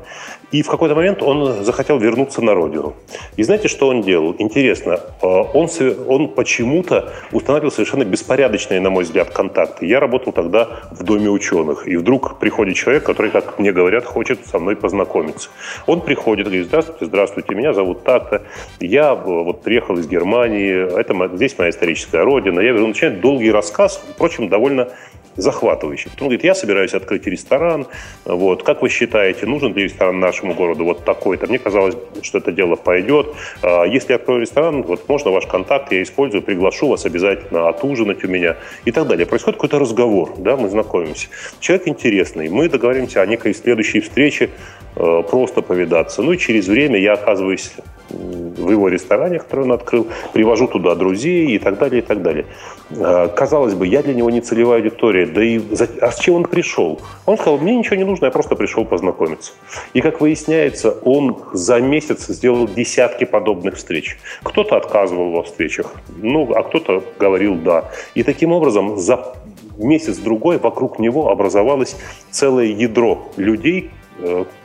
И 0.51 0.61
в 0.61 0.67
какой-то 0.67 0.95
момент 0.95 1.23
он 1.23 1.63
захотел 1.63 1.97
вернуться 1.97 2.41
на 2.41 2.53
родину. 2.53 2.93
И 3.35 3.43
знаете, 3.43 3.67
что 3.67 3.87
он 3.87 4.01
делал? 4.01 4.35
Интересно, 4.37 4.99
э, 5.21 5.25
он, 5.25 5.67
он 6.07 6.29
почему-то 6.29 7.11
устанавливал 7.31 7.71
совершенно 7.71 8.05
беспорядочные, 8.05 8.79
на 8.79 8.89
мой 8.89 9.03
взгляд, 9.03 9.31
контакты. 9.31 9.87
Я 9.87 9.99
работал 9.99 10.33
тогда 10.33 10.67
в 10.91 11.03
Доме 11.03 11.29
ученых. 11.29 11.87
И 11.87 11.97
вдруг 11.97 12.39
приходит 12.39 12.75
человек, 12.75 13.03
который, 13.03 13.31
как 13.31 13.59
мне 13.59 13.71
говорят, 13.71 14.05
хочет 14.05 14.45
со 14.45 14.59
мной 14.59 14.75
познакомиться. 14.75 15.49
Он 15.87 16.01
приходит, 16.01 16.45
говорит, 16.45 16.67
здравствуйте, 16.67 17.05
здравствуйте, 17.05 17.55
меня 17.55 17.73
зовут 17.73 18.03
так-то. 18.03 18.43
Я 18.79 19.13
э, 19.13 19.15
вот 19.15 19.61
приехал 19.63 19.97
из 19.97 20.07
Германии, 20.07 20.99
это 20.99 21.35
здесь 21.35 21.57
моя 21.57 21.71
историческая 21.71 22.23
родина. 22.23 22.59
Я 22.59 22.71
говорю, 22.71 22.87
начинает 22.87 23.19
долгий 23.19 23.51
рассказ, 23.51 24.01
впрочем, 24.15 24.47
довольно 24.47 24.89
захватывающий. 25.35 26.09
Он 26.19 26.27
говорит, 26.27 26.43
я 26.43 26.55
собираюсь 26.55 26.93
открыть 26.93 27.27
ресторан, 27.27 27.87
вот, 28.25 28.63
как 28.63 28.81
вы 28.81 28.89
считаете, 28.89 29.45
нужен 29.45 29.73
ли 29.73 29.83
ресторан 29.83 30.19
нашему 30.19 30.53
городу 30.53 30.85
вот 30.85 31.05
такой-то? 31.05 31.47
Мне 31.47 31.59
казалось, 31.59 31.95
что 32.21 32.37
это 32.37 32.51
дело 32.51 32.75
пойдет. 32.75 33.27
А, 33.61 33.83
если 33.83 34.13
я 34.13 34.15
открою 34.15 34.41
ресторан, 34.41 34.83
вот 34.83 35.07
можно 35.09 35.31
ваш 35.31 35.45
контакт, 35.47 35.91
я 35.91 36.01
использую, 36.01 36.41
приглашу 36.41 36.87
вас 36.87 37.05
обязательно 37.05 37.69
отужинать 37.69 38.23
у 38.23 38.27
меня 38.27 38.57
и 38.85 38.91
так 38.91 39.07
далее. 39.07 39.25
Происходит 39.25 39.57
какой-то 39.57 39.79
разговор, 39.79 40.33
да, 40.37 40.57
мы 40.57 40.69
знакомимся. 40.69 41.27
Человек 41.59 41.87
интересный, 41.87 42.49
мы 42.49 42.69
договоримся 42.69 43.21
о 43.21 43.25
некой 43.25 43.53
следующей 43.53 44.01
встрече, 44.01 44.49
просто 44.95 45.61
повидаться. 45.61 46.21
Ну 46.21 46.33
и 46.33 46.37
через 46.37 46.67
время 46.67 46.99
я 46.99 47.13
оказываюсь 47.13 47.73
в 48.09 48.71
его 48.71 48.87
ресторане, 48.87 49.39
который 49.39 49.65
он 49.65 49.71
открыл, 49.71 50.07
привожу 50.33 50.67
туда 50.67 50.95
друзей 50.95 51.47
и 51.47 51.59
так 51.59 51.77
далее, 51.77 52.01
и 52.01 52.05
так 52.05 52.21
далее. 52.21 52.45
А, 52.91 53.27
казалось 53.27 53.73
бы, 53.73 53.87
я 53.87 54.03
для 54.03 54.13
него 54.13 54.29
не 54.29 54.41
целевая 54.41 54.79
аудитория, 54.79 55.25
да 55.25 55.43
и 55.43 55.59
а 56.01 56.11
с 56.11 56.19
чем 56.19 56.35
он 56.35 56.43
пришел? 56.43 56.99
Он 57.25 57.37
сказал, 57.37 57.57
мне 57.57 57.75
ничего 57.75 57.95
не 57.95 58.03
нужно, 58.03 58.25
я 58.25 58.31
просто 58.31 58.55
пришел 58.55 58.85
познакомиться. 58.85 59.53
И, 59.93 60.01
как 60.01 60.21
выясняется, 60.21 60.91
он 61.03 61.37
за 61.53 61.79
месяц 61.81 62.27
сделал 62.27 62.67
десятки 62.67 63.23
подобных 63.23 63.75
встреч. 63.75 64.17
Кто-то 64.43 64.77
отказывал 64.77 65.31
во 65.31 65.43
встречах, 65.43 65.93
ну, 66.21 66.53
а 66.53 66.63
кто-то 66.63 67.03
говорил 67.19 67.55
«да». 67.55 67.91
И 68.13 68.23
таким 68.23 68.51
образом 68.51 68.97
за 68.97 69.35
месяц-другой 69.77 70.57
вокруг 70.57 70.99
него 70.99 71.29
образовалось 71.29 71.97
целое 72.31 72.67
ядро 72.67 73.27
людей, 73.35 73.91
Э, 73.91 74.04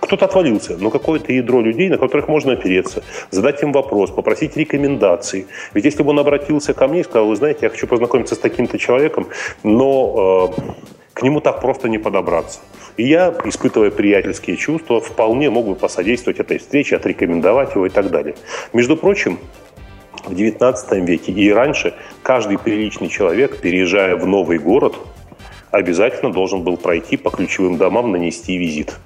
кто-то 0.00 0.25
отвалился, 0.26 0.76
но 0.78 0.90
какое-то 0.90 1.33
ядро 1.33 1.61
людей, 1.61 1.88
на 1.88 1.99
которых 1.99 2.28
можно 2.28 2.52
опереться, 2.52 3.02
задать 3.30 3.62
им 3.62 3.73
вопрос, 3.73 4.11
попросить 4.11 4.57
рекомендаций. 4.57 5.47
Ведь 5.75 5.85
если 5.85 6.02
бы 6.02 6.11
он 6.11 6.19
обратился 6.19 6.75
ко 6.75 6.87
мне 6.88 7.00
и 7.00 7.04
сказал, 7.04 7.26
вы 7.26 7.37
знаете, 7.37 7.61
я 7.62 7.71
хочу 7.71 7.87
познакомиться 7.87 8.35
с 8.35 8.38
таким-то 8.38 8.78
человеком, 8.78 9.26
но 9.62 10.54
э, 10.59 10.73
к 11.14 11.23
нему 11.23 11.40
так 11.40 11.61
просто 11.61 11.88
не 11.88 11.99
подобраться. 11.99 12.61
И 12.97 13.04
я, 13.04 13.35
испытывая 13.45 13.90
приятельские 13.90 14.57
чувства, 14.57 15.00
вполне 15.00 15.50
мог 15.50 15.66
бы 15.66 15.75
посодействовать 15.75 16.38
этой 16.38 16.59
встрече, 16.59 16.97
отрекомендовать 16.97 17.75
его 17.75 17.87
и 17.87 17.90
так 17.90 18.11
далее. 18.11 18.35
Между 18.73 18.97
прочим, 18.97 19.38
в 20.25 20.33
XIX 20.33 20.75
веке 21.04 21.33
и 21.33 21.50
раньше 21.50 21.95
каждый 22.23 22.59
приличный 22.59 23.09
человек, 23.09 23.61
переезжая 23.61 24.16
в 24.16 24.26
новый 24.26 24.59
город, 24.59 24.95
обязательно 25.71 26.33
должен 26.33 26.62
был 26.62 26.76
пройти 26.76 27.16
по 27.16 27.30
ключевым 27.30 27.76
домам, 27.76 28.12
нанести 28.12 28.57
визит. 28.57 28.99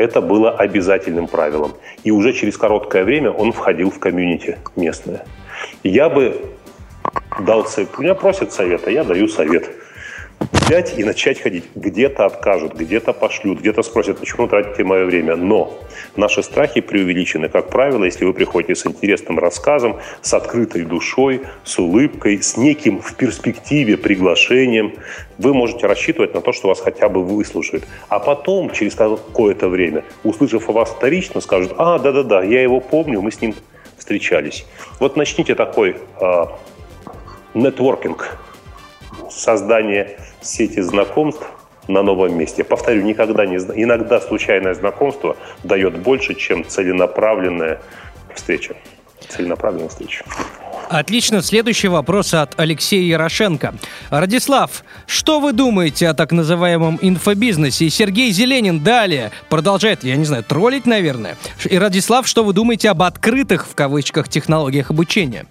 Это 0.00 0.22
было 0.22 0.50
обязательным 0.50 1.26
правилом. 1.26 1.72
И 2.04 2.10
уже 2.10 2.32
через 2.32 2.56
короткое 2.56 3.04
время 3.04 3.30
он 3.30 3.52
входил 3.52 3.90
в 3.90 3.98
комьюнити 3.98 4.56
местное. 4.74 5.26
Я 5.82 6.08
бы 6.08 6.40
дал 7.40 7.66
совет. 7.66 7.98
Меня 7.98 8.14
просят 8.14 8.50
совета, 8.50 8.90
я 8.90 9.04
даю 9.04 9.28
совет 9.28 9.70
взять 10.70 10.96
и 10.96 11.02
начать 11.02 11.40
ходить. 11.40 11.64
Где-то 11.74 12.26
откажут, 12.26 12.74
где-то 12.74 13.12
пошлют, 13.12 13.58
где-то 13.58 13.82
спросят, 13.82 14.18
почему 14.18 14.46
тратите 14.46 14.84
мое 14.84 15.04
время. 15.04 15.34
Но 15.34 15.76
наши 16.14 16.44
страхи 16.44 16.80
преувеличены. 16.80 17.48
Как 17.48 17.70
правило, 17.70 18.04
если 18.04 18.24
вы 18.24 18.32
приходите 18.32 18.76
с 18.76 18.86
интересным 18.86 19.40
рассказом, 19.40 19.98
с 20.22 20.32
открытой 20.32 20.84
душой, 20.84 21.40
с 21.64 21.76
улыбкой, 21.80 22.40
с 22.40 22.56
неким 22.56 23.00
в 23.00 23.16
перспективе 23.16 23.96
приглашением, 23.96 24.94
вы 25.38 25.54
можете 25.54 25.88
рассчитывать 25.88 26.34
на 26.34 26.40
то, 26.40 26.52
что 26.52 26.68
вас 26.68 26.80
хотя 26.80 27.08
бы 27.08 27.24
выслушают. 27.24 27.84
А 28.08 28.20
потом, 28.20 28.70
через 28.70 28.94
какое-то 28.94 29.68
время, 29.68 30.04
услышав 30.22 30.68
о 30.68 30.72
вас 30.72 30.90
вторично, 30.90 31.40
скажут, 31.40 31.74
а, 31.78 31.98
да-да-да, 31.98 32.44
я 32.44 32.62
его 32.62 32.78
помню, 32.78 33.20
мы 33.20 33.32
с 33.32 33.40
ним 33.40 33.56
встречались. 33.98 34.64
Вот 35.00 35.16
начните 35.16 35.56
такой 35.56 35.96
э, 36.20 36.44
нетворкинг, 37.54 38.38
создание 39.30 40.16
сети 40.42 40.80
знакомств 40.80 41.44
на 41.88 42.02
новом 42.02 42.36
месте. 42.36 42.64
Повторю, 42.64 43.02
никогда 43.02 43.46
не 43.46 43.56
иногда 43.56 44.20
случайное 44.20 44.74
знакомство 44.74 45.36
дает 45.64 45.98
больше, 45.98 46.34
чем 46.34 46.66
целенаправленная 46.66 47.80
встреча. 48.34 48.74
Целенаправленная 49.28 49.88
встреча. 49.88 50.24
Отлично. 50.88 51.40
Следующий 51.40 51.86
вопрос 51.86 52.34
от 52.34 52.58
Алексея 52.58 53.02
Ярошенко. 53.02 53.74
Радислав, 54.10 54.82
что 55.06 55.38
вы 55.38 55.52
думаете 55.52 56.08
о 56.08 56.14
так 56.14 56.32
называемом 56.32 56.98
инфобизнесе? 57.00 57.84
И 57.84 57.90
Сергей 57.90 58.32
Зеленин 58.32 58.80
далее 58.80 59.30
продолжает, 59.48 60.02
я 60.02 60.16
не 60.16 60.24
знаю, 60.24 60.42
троллить, 60.42 60.86
наверное. 60.86 61.36
И 61.64 61.78
Радислав, 61.78 62.26
что 62.26 62.42
вы 62.42 62.52
думаете 62.54 62.90
об 62.90 63.02
открытых, 63.02 63.68
в 63.68 63.76
кавычках, 63.76 64.28
технологиях 64.28 64.90
обучения? 64.90 65.46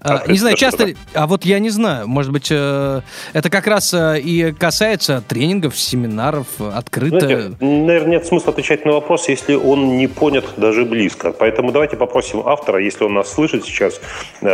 А, 0.00 0.22
не 0.28 0.38
знаю, 0.38 0.56
часто... 0.56 0.88
А 1.14 1.26
вот 1.26 1.44
я 1.44 1.58
не 1.58 1.70
знаю, 1.70 2.06
может 2.06 2.32
быть, 2.32 2.48
э, 2.50 3.00
это 3.32 3.50
как 3.50 3.66
раз 3.66 3.92
э, 3.92 4.20
и 4.20 4.52
касается 4.52 5.22
тренингов, 5.26 5.78
семинаров, 5.78 6.46
открыто... 6.60 7.20
Знаете, 7.20 7.56
наверное, 7.60 8.10
нет 8.10 8.26
смысла 8.26 8.52
отвечать 8.52 8.84
на 8.84 8.92
вопрос, 8.92 9.28
если 9.28 9.54
он 9.54 9.96
не 9.96 10.06
понят 10.06 10.44
даже 10.56 10.84
близко. 10.84 11.32
Поэтому 11.32 11.72
давайте 11.72 11.96
попросим 11.96 12.46
автора, 12.46 12.82
если 12.82 13.04
он 13.04 13.14
нас 13.14 13.32
слышит 13.32 13.64
сейчас, 13.64 14.00
э, 14.40 14.46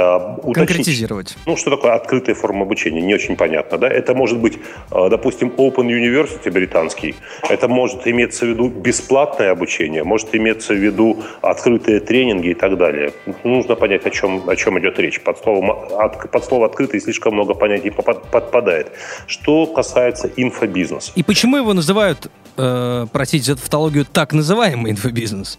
уточнить... 0.42 0.54
Конкретизировать. 0.54 1.36
Ну, 1.46 1.56
что 1.56 1.70
такое 1.70 1.92
открытая 1.92 2.34
форма 2.34 2.62
обучения? 2.62 3.02
Не 3.02 3.14
очень 3.14 3.36
понятно, 3.36 3.76
да? 3.76 3.88
Это 3.88 4.14
может 4.14 4.38
быть, 4.38 4.58
допустим, 4.90 5.52
Open 5.56 5.88
University 5.88 6.50
британский. 6.50 7.16
Это 7.48 7.68
может 7.68 8.06
иметься 8.06 8.46
в 8.46 8.48
виду 8.48 8.68
бесплатное 8.68 9.50
обучение, 9.50 10.04
может 10.04 10.34
иметься 10.34 10.72
в 10.72 10.78
виду 10.78 11.22
открытые 11.42 12.00
тренинги 12.00 12.48
и 12.48 12.54
так 12.54 12.78
далее. 12.78 13.12
Нужно 13.44 13.76
понять, 13.76 14.06
о 14.06 14.10
чем, 14.10 14.48
о 14.48 14.56
чем 14.56 14.78
идет 14.78 14.98
речь 14.98 15.20
под, 15.34 15.42
словом, 15.42 15.88
под 16.30 16.44
слово 16.44 16.66
«открытый» 16.66 17.00
слишком 17.00 17.34
много 17.34 17.54
понятий 17.54 17.90
подпадает. 17.90 18.92
Что 19.26 19.66
касается 19.66 20.30
инфобизнеса. 20.36 21.12
И 21.14 21.22
почему 21.22 21.56
его 21.56 21.72
называют, 21.72 22.30
э, 22.56 23.06
простите 23.12 23.44
за 23.44 23.56
тавтологию, 23.56 24.04
так 24.04 24.32
называемый 24.32 24.92
инфобизнес? 24.92 25.58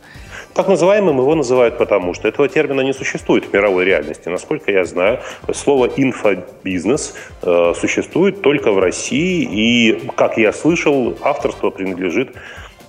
Так 0.54 0.68
называемым 0.68 1.18
его 1.18 1.36
называют 1.36 1.78
потому, 1.78 2.14
что 2.14 2.28
этого 2.28 2.48
термина 2.48 2.82
не 2.82 2.94
существует 2.94 3.46
в 3.46 3.54
мировой 3.54 3.86
реальности. 3.86 4.30
Насколько 4.30 4.72
я 4.72 4.86
знаю, 4.86 5.20
слово 5.54 5.88
«инфобизнес» 5.88 7.16
э, 7.42 7.74
существует 7.80 8.42
только 8.42 8.72
в 8.72 8.80
России, 8.80 9.44
и, 9.44 10.10
как 10.16 10.38
я 10.38 10.54
слышал, 10.54 11.18
авторство 11.22 11.70
принадлежит 11.70 12.36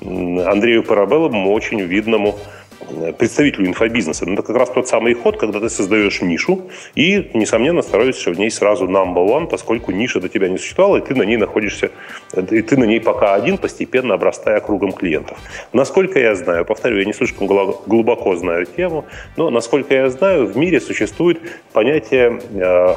Андрею 0.00 0.82
Парабеллову, 0.82 1.52
очень 1.52 1.80
видному 1.80 2.38
представителю 3.18 3.66
инфобизнеса. 3.66 4.26
Ну, 4.26 4.35
это 4.35 4.42
как 4.42 4.56
раз 4.56 4.71
тот 4.71 4.88
самый 4.88 5.14
ход, 5.14 5.38
когда 5.38 5.61
ты 5.61 5.68
создаешь 5.68 6.21
нишу 6.23 6.71
и, 6.95 7.30
несомненно, 7.35 7.83
становишься 7.83 8.30
в 8.30 8.38
ней 8.38 8.50
сразу 8.50 8.87
number 8.87 9.26
one, 9.26 9.49
поскольку 9.49 9.92
ниша 9.92 10.21
до 10.21 10.28
тебя 10.28 10.49
не 10.49 10.59
существовала, 10.59 10.99
и 10.99 11.00
ты 11.00 11.14
на 11.14 11.23
ней 11.23 11.37
находишься, 11.37 11.90
и 12.37 12.62
ты 12.62 12.76
на 12.76 12.85
ней 12.85 13.00
пока 13.00 13.35
один, 13.35 13.59
постепенно 13.59 14.14
обрастая 14.14 14.61
кругом 14.61 14.92
клиентов. 14.92 15.38
Насколько 15.73 16.18
я 16.18 16.35
знаю, 16.35 16.64
повторю, 16.64 16.99
я 16.99 17.04
не 17.04 17.12
слишком 17.12 17.47
глубоко 17.47 18.37
знаю 18.37 18.66
тему, 18.66 19.04
но, 19.37 19.50
насколько 19.50 19.95
я 19.95 20.11
знаю, 20.11 20.47
в 20.47 20.56
мире 20.56 20.80
существует 20.80 21.40
понятие 21.73 22.40
э, 22.52 22.95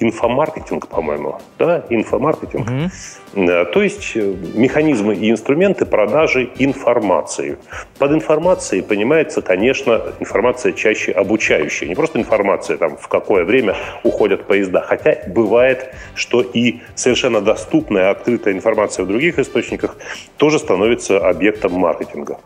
инфомаркетинг, 0.00 0.88
по-моему, 0.88 1.38
да, 1.58 1.84
инфомаркетинг. 1.88 2.68
Mm-hmm. 2.68 3.64
То 3.72 3.82
есть 3.82 4.12
э, 4.16 4.34
механизмы 4.54 5.14
и 5.14 5.30
инструменты 5.30 5.86
продажи 5.86 6.50
информации. 6.58 7.58
Под 7.98 8.12
информацией 8.12 8.82
понимается, 8.82 9.40
конечно, 9.40 10.02
информация 10.20 10.72
чаще 10.72 11.12
обучающая. 11.12 11.88
Не 11.88 11.94
просто 11.94 12.18
информация, 12.18 12.76
там, 12.76 12.96
в 12.96 13.08
какое 13.08 13.44
время 13.44 13.76
уходят 14.02 14.46
поезда. 14.46 14.80
Хотя 14.80 15.18
бывает, 15.28 15.94
что 16.14 16.42
и 16.42 16.80
совершенно 16.94 17.40
доступная, 17.40 18.10
открытая 18.10 18.54
информация 18.54 19.04
в 19.04 19.08
других 19.08 19.38
источниках 19.38 19.96
тоже 20.36 20.58
становится 20.58 21.18
объектом 21.18 21.72
маркетинга. 21.72 22.38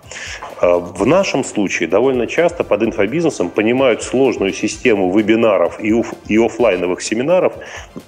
Э, 0.61 0.79
в 0.79 1.07
нашем 1.07 1.45
случае 1.45 1.89
довольно 1.89 2.27
часто 2.27 2.65
под 2.65 2.83
инфобизнесом 2.83 3.51
понимают 3.51 4.03
сложную 4.03 4.53
систему 4.53 5.17
вебинаров 5.17 5.81
и, 5.81 5.95
и 6.29 6.37
офлайновых 6.37 7.01
семинаров, 7.03 7.53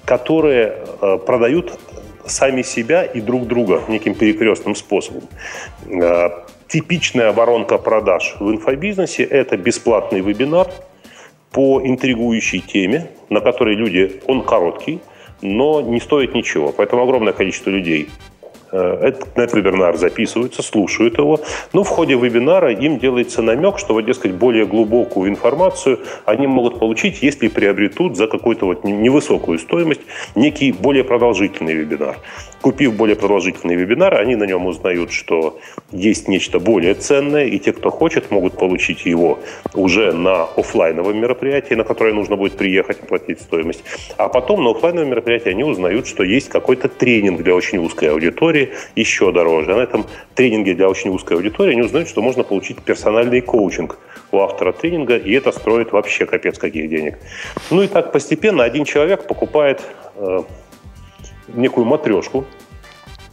которые 0.04 0.74
э, 1.00 1.18
продают 1.18 1.78
сами 2.26 2.62
себя 2.62 3.04
и 3.04 3.20
друг 3.20 3.46
друга 3.46 3.82
неким 3.88 4.14
перекрестным 4.14 4.74
способом. 4.74 5.22
Э, 5.86 6.30
типичная 6.68 7.32
воронка 7.32 7.78
продаж 7.78 8.36
в 8.40 8.50
инфобизнесе– 8.50 9.22
это 9.30 9.56
бесплатный 9.56 10.20
вебинар 10.20 10.68
по 11.52 11.80
интригующей 11.82 12.60
теме, 12.60 13.08
на 13.28 13.40
которой 13.40 13.74
люди, 13.74 14.20
он 14.26 14.42
короткий, 14.42 15.00
но 15.42 15.80
не 15.80 16.00
стоит 16.00 16.34
ничего. 16.34 16.72
Поэтому 16.72 17.02
огромное 17.02 17.32
количество 17.32 17.70
людей 17.70 18.08
этот, 18.76 19.36
на 19.36 19.42
этот 19.42 19.56
вебинар 19.56 19.96
записываются, 19.96 20.62
слушают 20.62 21.18
его, 21.18 21.40
но 21.72 21.82
в 21.82 21.88
ходе 21.88 22.14
вебинара 22.14 22.72
им 22.72 22.98
делается 22.98 23.42
намек, 23.42 23.78
что, 23.78 23.94
вот, 23.94 24.04
дескать, 24.04 24.32
более 24.32 24.66
глубокую 24.66 25.30
информацию 25.30 26.00
они 26.24 26.46
могут 26.46 26.78
получить, 26.78 27.22
если 27.22 27.48
приобретут 27.48 28.16
за 28.16 28.26
какую-то 28.26 28.66
вот 28.66 28.84
невысокую 28.84 29.58
стоимость 29.58 30.02
некий 30.34 30.72
более 30.72 31.04
продолжительный 31.04 31.74
вебинар. 31.74 32.16
Купив 32.60 32.94
более 32.94 33.16
продолжительный 33.16 33.74
вебинар, 33.74 34.14
они 34.20 34.36
на 34.36 34.44
нем 34.44 34.66
узнают, 34.66 35.12
что 35.12 35.58
есть 35.92 36.28
нечто 36.28 36.58
более 36.58 36.92
ценное, 36.94 37.46
и 37.46 37.58
те, 37.58 37.72
кто 37.72 37.90
хочет, 37.90 38.30
могут 38.30 38.58
получить 38.58 39.06
его 39.06 39.38
уже 39.74 40.12
на 40.12 40.44
офлайновом 40.44 41.18
мероприятии, 41.18 41.72
на 41.72 41.84
которое 41.84 42.12
нужно 42.12 42.36
будет 42.36 42.58
приехать, 42.58 43.00
оплатить 43.02 43.40
стоимость. 43.40 43.82
А 44.18 44.28
потом 44.28 44.62
на 44.62 44.72
офлайновом 44.72 45.08
мероприятии 45.08 45.48
они 45.48 45.64
узнают, 45.64 46.06
что 46.06 46.22
есть 46.22 46.50
какой-то 46.50 46.88
тренинг 46.88 47.42
для 47.42 47.54
очень 47.54 47.78
узкой 47.78 48.10
аудитории, 48.10 48.70
еще 48.94 49.32
дороже. 49.32 49.72
А 49.72 49.76
на 49.76 49.80
этом 49.80 50.04
тренинге 50.34 50.74
для 50.74 50.90
очень 50.90 51.10
узкой 51.10 51.38
аудитории 51.38 51.72
они 51.72 51.82
узнают, 51.82 52.08
что 52.10 52.20
можно 52.20 52.44
получить 52.44 52.82
персональный 52.82 53.40
коучинг 53.40 53.98
у 54.32 54.38
автора 54.38 54.72
тренинга, 54.72 55.16
и 55.16 55.32
это 55.32 55.50
строит 55.52 55.92
вообще 55.92 56.26
капец 56.26 56.58
каких 56.58 56.90
денег. 56.90 57.18
Ну 57.70 57.82
и 57.82 57.88
так 57.88 58.12
постепенно 58.12 58.64
один 58.64 58.84
человек 58.84 59.26
покупает 59.26 59.80
э, 60.16 60.40
некую 61.54 61.84
матрешку, 61.84 62.44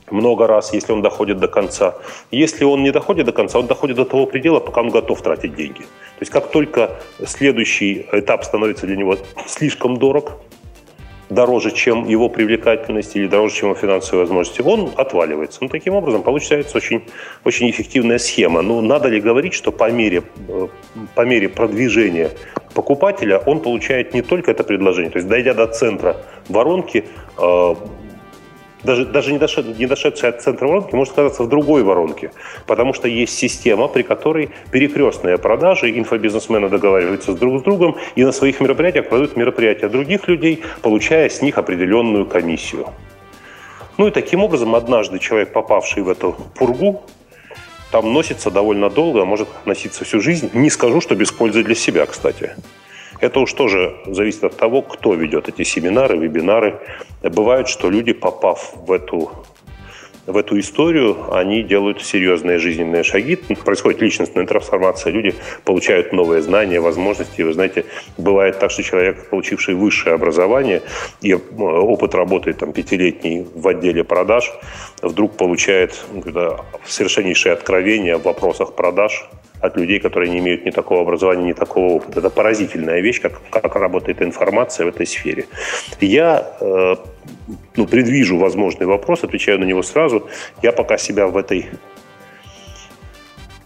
много 0.10 0.48
раз, 0.48 0.74
если 0.74 0.94
он 0.94 1.02
доходит 1.02 1.38
до 1.38 1.48
конца. 1.48 1.96
Если 2.32 2.64
он 2.64 2.84
не 2.84 2.92
доходит 2.92 3.26
до 3.26 3.32
конца, 3.32 3.60
он 3.60 3.68
доходит 3.68 3.98
до 3.98 4.06
того 4.06 4.26
предела, 4.26 4.60
пока 4.60 4.82
он 4.82 4.90
готов 4.90 5.22
тратить 5.22 5.56
деньги. 5.56 5.82
То 5.82 6.22
есть 6.22 6.32
как 6.32 6.50
только 6.50 6.92
следующий 7.26 8.06
этап 8.12 8.46
становится 8.46 8.86
для 8.88 8.96
него 8.96 9.18
слишком 9.48 9.98
дорог, 9.98 10.40
дороже, 11.30 11.72
чем 11.72 12.06
его 12.06 12.30
привлекательность 12.30 13.16
или 13.16 13.28
дороже, 13.28 13.56
чем 13.56 13.70
его 13.70 13.80
финансовые 13.80 14.22
возможности, 14.22 14.62
он 14.62 14.92
отваливается. 14.96 15.60
Ну, 15.62 15.70
таким 15.70 15.94
образом, 15.94 16.24
получается 16.24 16.78
очень, 16.78 17.04
очень 17.44 17.70
эффективная 17.70 18.18
схема. 18.18 18.62
Но 18.62 18.82
ну, 18.82 18.88
надо 18.88 19.10
ли 19.10 19.20
говорить, 19.20 19.54
что 19.54 19.72
по 19.72 19.92
мере, 19.92 20.24
э, 20.48 20.68
по 21.16 21.22
мере 21.22 21.50
продвижения 21.50 22.32
покупателя 22.74 23.40
он 23.40 23.60
получает 23.60 24.14
не 24.14 24.22
только 24.22 24.52
это 24.52 24.64
предложение, 24.64 25.12
то 25.12 25.18
есть 25.18 25.28
дойдя 25.28 25.54
до 25.54 25.68
центра 25.68 26.16
воронки, 26.48 27.06
э, 27.38 27.76
даже, 28.88 29.06
даже 29.06 29.32
не, 29.32 29.38
дошед, 29.38 29.78
не 29.78 29.86
дошедший 29.86 30.30
от 30.30 30.42
центра 30.42 30.68
воронки 30.68 30.96
может 30.96 31.14
оказаться 31.14 31.44
в 31.44 31.50
другой 31.50 31.84
воронке, 31.84 32.32
потому 32.66 32.94
что 32.94 33.08
есть 33.08 33.38
система, 33.38 33.88
при 33.88 34.02
которой 34.02 34.50
перекрестные 34.72 35.38
продажи, 35.38 35.92
инфобизнесмены 36.00 36.70
договариваются 36.70 37.34
друг 37.34 37.60
с 37.60 37.64
другом 37.64 37.98
и 38.16 38.24
на 38.24 38.32
своих 38.32 38.60
мероприятиях 38.62 39.10
продают 39.10 39.38
мероприятия 39.38 39.90
других 39.90 40.28
людей, 40.28 40.64
получая 40.82 41.30
с 41.30 41.42
них 41.42 41.58
определенную 41.58 42.26
комиссию. 42.26 42.88
Ну 43.98 44.08
и 44.08 44.12
таким 44.12 44.44
образом 44.44 44.74
однажды 44.76 45.20
человек, 45.20 45.52
попавший 45.52 46.04
в 46.04 46.10
эту 46.10 46.36
пургу, 46.56 47.02
там 47.92 48.14
носится 48.14 48.52
довольно 48.52 48.90
долго, 48.90 49.22
а 49.22 49.26
может 49.26 49.48
носиться 49.66 50.06
всю 50.06 50.22
жизнь. 50.22 50.50
Не 50.54 50.70
скажу, 50.70 51.02
что 51.02 51.16
без 51.16 51.32
пользы 51.32 51.64
для 51.64 51.76
себя, 51.76 52.06
кстати. 52.06 52.56
Это 53.20 53.40
уж 53.40 53.54
тоже 53.54 53.96
зависит 54.06 54.44
от 54.44 54.58
того, 54.58 54.82
кто 54.82 55.14
ведет 55.14 55.50
эти 55.50 55.64
семинары, 55.64 56.18
вебинары. 56.18 56.80
Бывает, 57.24 57.68
что 57.68 57.90
люди, 57.90 58.14
попав 58.14 58.74
в 58.76 58.92
эту 58.92 59.32
в 60.28 60.36
эту 60.36 60.60
историю, 60.60 61.34
они 61.34 61.64
делают 61.64 62.04
серьезные 62.04 62.60
жизненные 62.60 63.04
шаги, 63.04 63.38
происходит 63.38 64.02
личностная 64.02 64.46
трансформация, 64.46 65.14
люди 65.14 65.34
получают 65.64 66.12
новые 66.12 66.42
знания, 66.42 66.82
возможности. 66.82 67.42
Вы 67.42 67.54
знаете, 67.54 67.86
бывает 68.18 68.60
так, 68.60 68.70
что 68.70 68.84
человек, 68.84 69.30
получивший 69.30 69.76
высшее 69.76 70.16
образование 70.16 70.82
и 71.22 71.32
э, 71.32 71.38
опыт 71.58 72.14
работы 72.14 72.52
там, 72.52 72.74
пятилетний 72.74 73.48
в 73.56 73.68
отделе 73.70 74.04
продаж, 74.04 74.52
вдруг 75.02 75.38
получает 75.38 75.98
ну, 76.12 76.58
совершеннейшее 76.86 77.54
откровение 77.54 78.18
в 78.18 78.24
вопросах 78.24 78.76
продаж, 78.76 79.30
от 79.62 79.78
людей, 79.78 80.00
которые 80.00 80.30
не 80.30 80.40
имеют 80.40 80.66
ни 80.66 80.72
такого 80.72 81.02
образования, 81.02 81.48
ни 81.48 81.54
такого 81.54 81.94
опыта. 81.94 82.20
Это 82.20 82.30
поразительная 82.30 83.02
вещь, 83.02 83.22
как, 83.22 83.42
как 83.50 83.76
работает 83.76 84.22
информация 84.22 84.86
в 84.86 84.90
этой 84.90 85.06
сфере. 85.06 85.46
Я 86.00 86.54
э, 86.60 86.96
ну, 87.76 87.88
предвижу 87.88 88.38
возможный 88.38 88.86
вопрос, 88.86 89.24
отвечаю 89.24 89.60
на 89.60 89.66
него 89.66 89.84
сразу. 89.84 90.28
Я 90.62 90.72
пока 90.72 90.98
себя 90.98 91.28
в 91.28 91.38
этой 91.38 91.68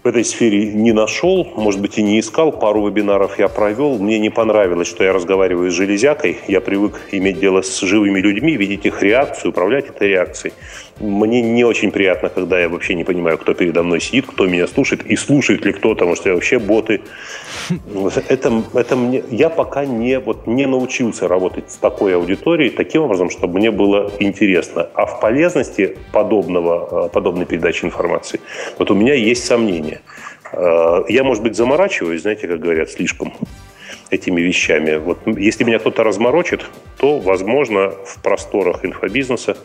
в 0.03 0.07
этой 0.07 0.25
сфере 0.25 0.73
не 0.73 0.93
нашел, 0.93 1.45
может 1.55 1.79
быть, 1.79 1.99
и 1.99 2.01
не 2.01 2.19
искал. 2.19 2.51
Пару 2.51 2.87
вебинаров 2.87 3.37
я 3.37 3.47
провел. 3.47 3.99
Мне 3.99 4.17
не 4.17 4.31
понравилось, 4.31 4.87
что 4.87 5.03
я 5.03 5.13
разговариваю 5.13 5.69
с 5.69 5.75
железякой. 5.75 6.39
Я 6.47 6.59
привык 6.59 6.99
иметь 7.11 7.39
дело 7.39 7.61
с 7.61 7.81
живыми 7.81 8.19
людьми, 8.19 8.57
видеть 8.57 8.85
их 8.87 9.03
реакцию, 9.03 9.51
управлять 9.51 9.89
этой 9.89 10.07
реакцией. 10.07 10.53
Мне 11.01 11.41
не 11.41 11.63
очень 11.63 11.91
приятно, 11.91 12.29
когда 12.29 12.59
я 12.59 12.69
вообще 12.69 12.93
не 12.93 13.03
понимаю, 13.03 13.37
кто 13.37 13.53
передо 13.53 13.81
мной 13.81 13.99
сидит, 13.99 14.27
кто 14.27 14.45
меня 14.45 14.67
слушает, 14.67 15.05
и 15.05 15.15
слушает 15.15 15.65
ли 15.65 15.73
кто-то, 15.73 16.05
может, 16.05 16.25
я 16.25 16.33
вообще 16.33 16.59
боты. 16.59 17.01
Это, 18.29 18.63
это 18.73 18.95
мне, 18.95 19.23
я 19.31 19.49
пока 19.49 19.85
не, 19.85 20.19
вот, 20.19 20.47
не 20.47 20.65
научился 20.65 21.27
работать 21.27 21.71
с 21.71 21.75
такой 21.75 22.15
аудиторией 22.15 22.69
таким 22.69 23.03
образом, 23.03 23.29
чтобы 23.29 23.59
мне 23.59 23.71
было 23.71 24.11
интересно. 24.19 24.87
А 24.93 25.05
в 25.05 25.19
полезности 25.19 25.97
подобного, 26.11 27.07
подобной 27.07 27.45
передачи 27.45 27.85
информации, 27.85 28.39
вот 28.77 28.91
у 28.91 28.95
меня 28.95 29.13
есть 29.13 29.45
сомнения. 29.45 30.01
Э, 30.53 31.03
я, 31.07 31.23
может 31.23 31.43
быть, 31.43 31.55
заморачиваюсь, 31.55 32.21
знаете, 32.21 32.47
как 32.47 32.59
говорят, 32.59 32.89
слишком 32.89 33.33
этими 34.11 34.41
вещами. 34.41 34.97
Вот 34.97 35.19
если 35.25 35.63
меня 35.63 35.79
кто-то 35.79 36.03
разморочит, 36.03 36.65
то, 36.97 37.19
возможно, 37.19 37.91
в 38.05 38.21
просторах 38.21 38.85
инфобизнеса 38.85 39.57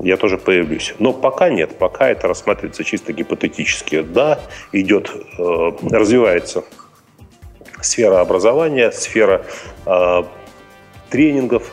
я 0.00 0.16
тоже 0.16 0.38
появлюсь. 0.38 0.94
Но 0.98 1.12
пока 1.12 1.48
нет, 1.48 1.76
пока 1.78 2.08
это 2.08 2.28
рассматривается 2.28 2.84
чисто 2.84 3.12
гипотетически. 3.12 4.02
Да, 4.02 4.40
идет, 4.72 5.10
э, 5.38 5.70
развивается 5.90 6.64
сфера 7.80 8.20
образования, 8.20 8.90
сфера 8.90 9.44
э, 9.86 10.22
тренингов, 11.10 11.72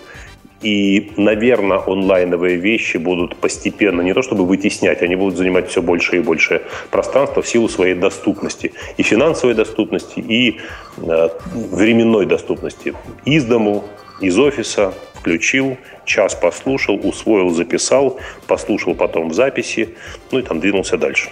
и, 0.62 1.12
наверное, 1.18 1.80
онлайновые 1.86 2.56
вещи 2.56 2.98
будут 2.98 3.36
постепенно 3.36 4.02
не 4.02 4.14
то 4.14 4.24
чтобы 4.24 4.46
вытеснять, 4.46 5.04
они 5.04 5.16
будут 5.16 5.38
занимать 5.38 5.70
все 5.70 5.82
больше 5.82 6.18
и 6.18 6.20
больше 6.20 6.64
пространства 6.90 7.44
в 7.44 7.48
силу 7.48 7.70
своей 7.70 7.94
доступности. 7.94 8.74
И 8.98 9.04
финансовой 9.04 9.54
доступности, 9.54 10.20
и 10.20 10.60
э, 10.98 11.30
временной 11.54 12.26
доступности. 12.26 12.96
Из 13.26 13.44
дому, 13.44 13.84
из 14.22 14.40
офиса, 14.40 14.94
включил, 15.14 15.78
час 16.06 16.36
послушал, 16.36 17.00
усвоил, 17.04 17.50
записал, 17.50 18.20
послушал 18.48 18.96
потом 18.96 19.30
в 19.30 19.34
записи, 19.34 19.96
ну 20.32 20.40
и 20.40 20.42
там 20.42 20.60
двинулся 20.60 20.98
дальше. 20.98 21.30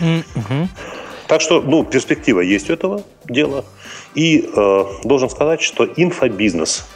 Mm-hmm. 0.00 0.68
Так 1.26 1.40
что, 1.40 1.60
ну, 1.60 1.84
перспектива 1.84 2.40
есть 2.40 2.70
у 2.70 2.74
этого 2.74 3.02
дела. 3.24 3.64
И 4.14 4.48
э, 4.54 4.84
должен 5.04 5.30
сказать, 5.30 5.62
что 5.62 5.84
инфобизнес, 5.84 6.86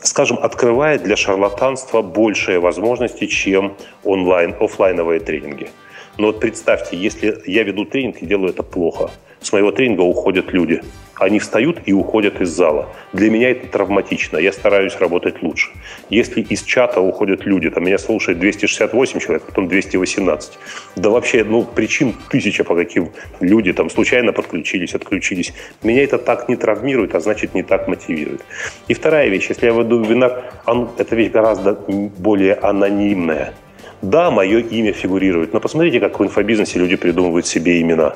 скажем, 0.00 0.38
открывает 0.38 1.02
для 1.02 1.16
шарлатанства 1.16 2.02
большие 2.02 2.60
возможности, 2.60 3.26
чем 3.26 3.76
онлайн, 4.04 4.54
офлайновые 4.58 5.20
тренинги. 5.20 5.68
Но 6.16 6.28
вот 6.28 6.40
представьте, 6.40 6.96
если 6.96 7.42
я 7.46 7.62
веду 7.62 7.84
тренинг 7.84 8.16
и 8.22 8.26
делаю 8.26 8.50
это 8.50 8.62
плохо, 8.62 9.10
С 9.40 9.52
моего 9.52 9.70
тренинга 9.70 10.00
уходят 10.02 10.52
люди. 10.52 10.82
Они 11.18 11.38
встают 11.38 11.80
и 11.86 11.92
уходят 11.92 12.40
из 12.40 12.50
зала. 12.50 12.88
Для 13.12 13.30
меня 13.30 13.50
это 13.50 13.66
травматично. 13.66 14.38
Я 14.38 14.52
стараюсь 14.52 14.96
работать 14.98 15.42
лучше. 15.42 15.70
Если 16.10 16.40
из 16.40 16.62
чата 16.62 17.00
уходят 17.00 17.44
люди, 17.44 17.70
там 17.70 17.84
меня 17.84 17.98
слушает 17.98 18.38
268 18.38 19.20
человек, 19.20 19.42
потом 19.42 19.68
218. 19.68 20.58
Да 20.96 21.10
вообще, 21.10 21.44
ну, 21.44 21.64
причин 21.64 22.14
тысяча, 22.30 22.64
по 22.64 22.74
каким 22.74 23.10
люди 23.40 23.72
там 23.72 23.90
случайно 23.90 24.32
подключились, 24.32 24.94
отключились. 24.94 25.52
Меня 25.82 26.04
это 26.04 26.18
так 26.18 26.48
не 26.48 26.56
травмирует, 26.56 27.14
а 27.14 27.20
значит 27.20 27.54
не 27.54 27.62
так 27.62 27.88
мотивирует. 27.88 28.42
И 28.86 28.94
вторая 28.94 29.28
вещь. 29.28 29.48
Если 29.48 29.66
я 29.66 29.72
веду 29.72 30.02
вебинар, 30.02 30.44
он, 30.66 30.90
эта 30.98 31.16
вещь 31.16 31.30
гораздо 31.30 31.74
более 31.74 32.54
анонимная. 32.54 33.54
Да, 34.02 34.30
мое 34.30 34.60
имя 34.60 34.92
фигурирует, 34.92 35.52
но 35.52 35.60
посмотрите, 35.60 35.98
как 35.98 36.20
в 36.20 36.22
инфобизнесе 36.22 36.78
люди 36.78 36.94
придумывают 36.94 37.46
себе 37.46 37.80
имена 37.80 38.14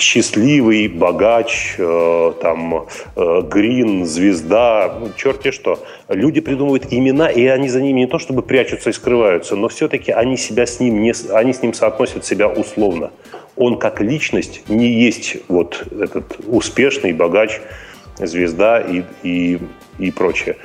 счастливый, 0.00 0.88
богач, 0.88 1.74
э, 1.78 2.32
там, 2.40 2.86
э, 3.16 3.42
грин, 3.42 4.06
звезда, 4.06 4.96
ну, 5.00 5.10
черти 5.16 5.50
что. 5.50 5.78
Люди 6.08 6.40
придумывают 6.40 6.86
имена, 6.90 7.28
и 7.28 7.46
они 7.46 7.68
за 7.68 7.80
ними 7.80 8.00
не 8.00 8.06
то 8.06 8.18
чтобы 8.18 8.42
прячутся 8.42 8.90
и 8.90 8.92
скрываются, 8.92 9.56
но 9.56 9.68
все-таки 9.68 10.12
они, 10.12 10.36
себя 10.36 10.66
с 10.66 10.80
ним 10.80 11.02
не, 11.02 11.12
они 11.32 11.52
с 11.52 11.62
ним 11.62 11.74
соотносят 11.74 12.24
себя 12.24 12.48
условно. 12.48 13.10
Он 13.56 13.78
как 13.78 14.00
личность 14.00 14.62
не 14.68 14.88
есть 14.88 15.36
вот 15.48 15.86
этот 15.90 16.38
успешный 16.46 17.12
богач, 17.12 17.60
звезда 18.18 18.80
и, 18.80 19.02
и, 19.22 19.58
и 19.98 20.10
прочее. 20.10 20.56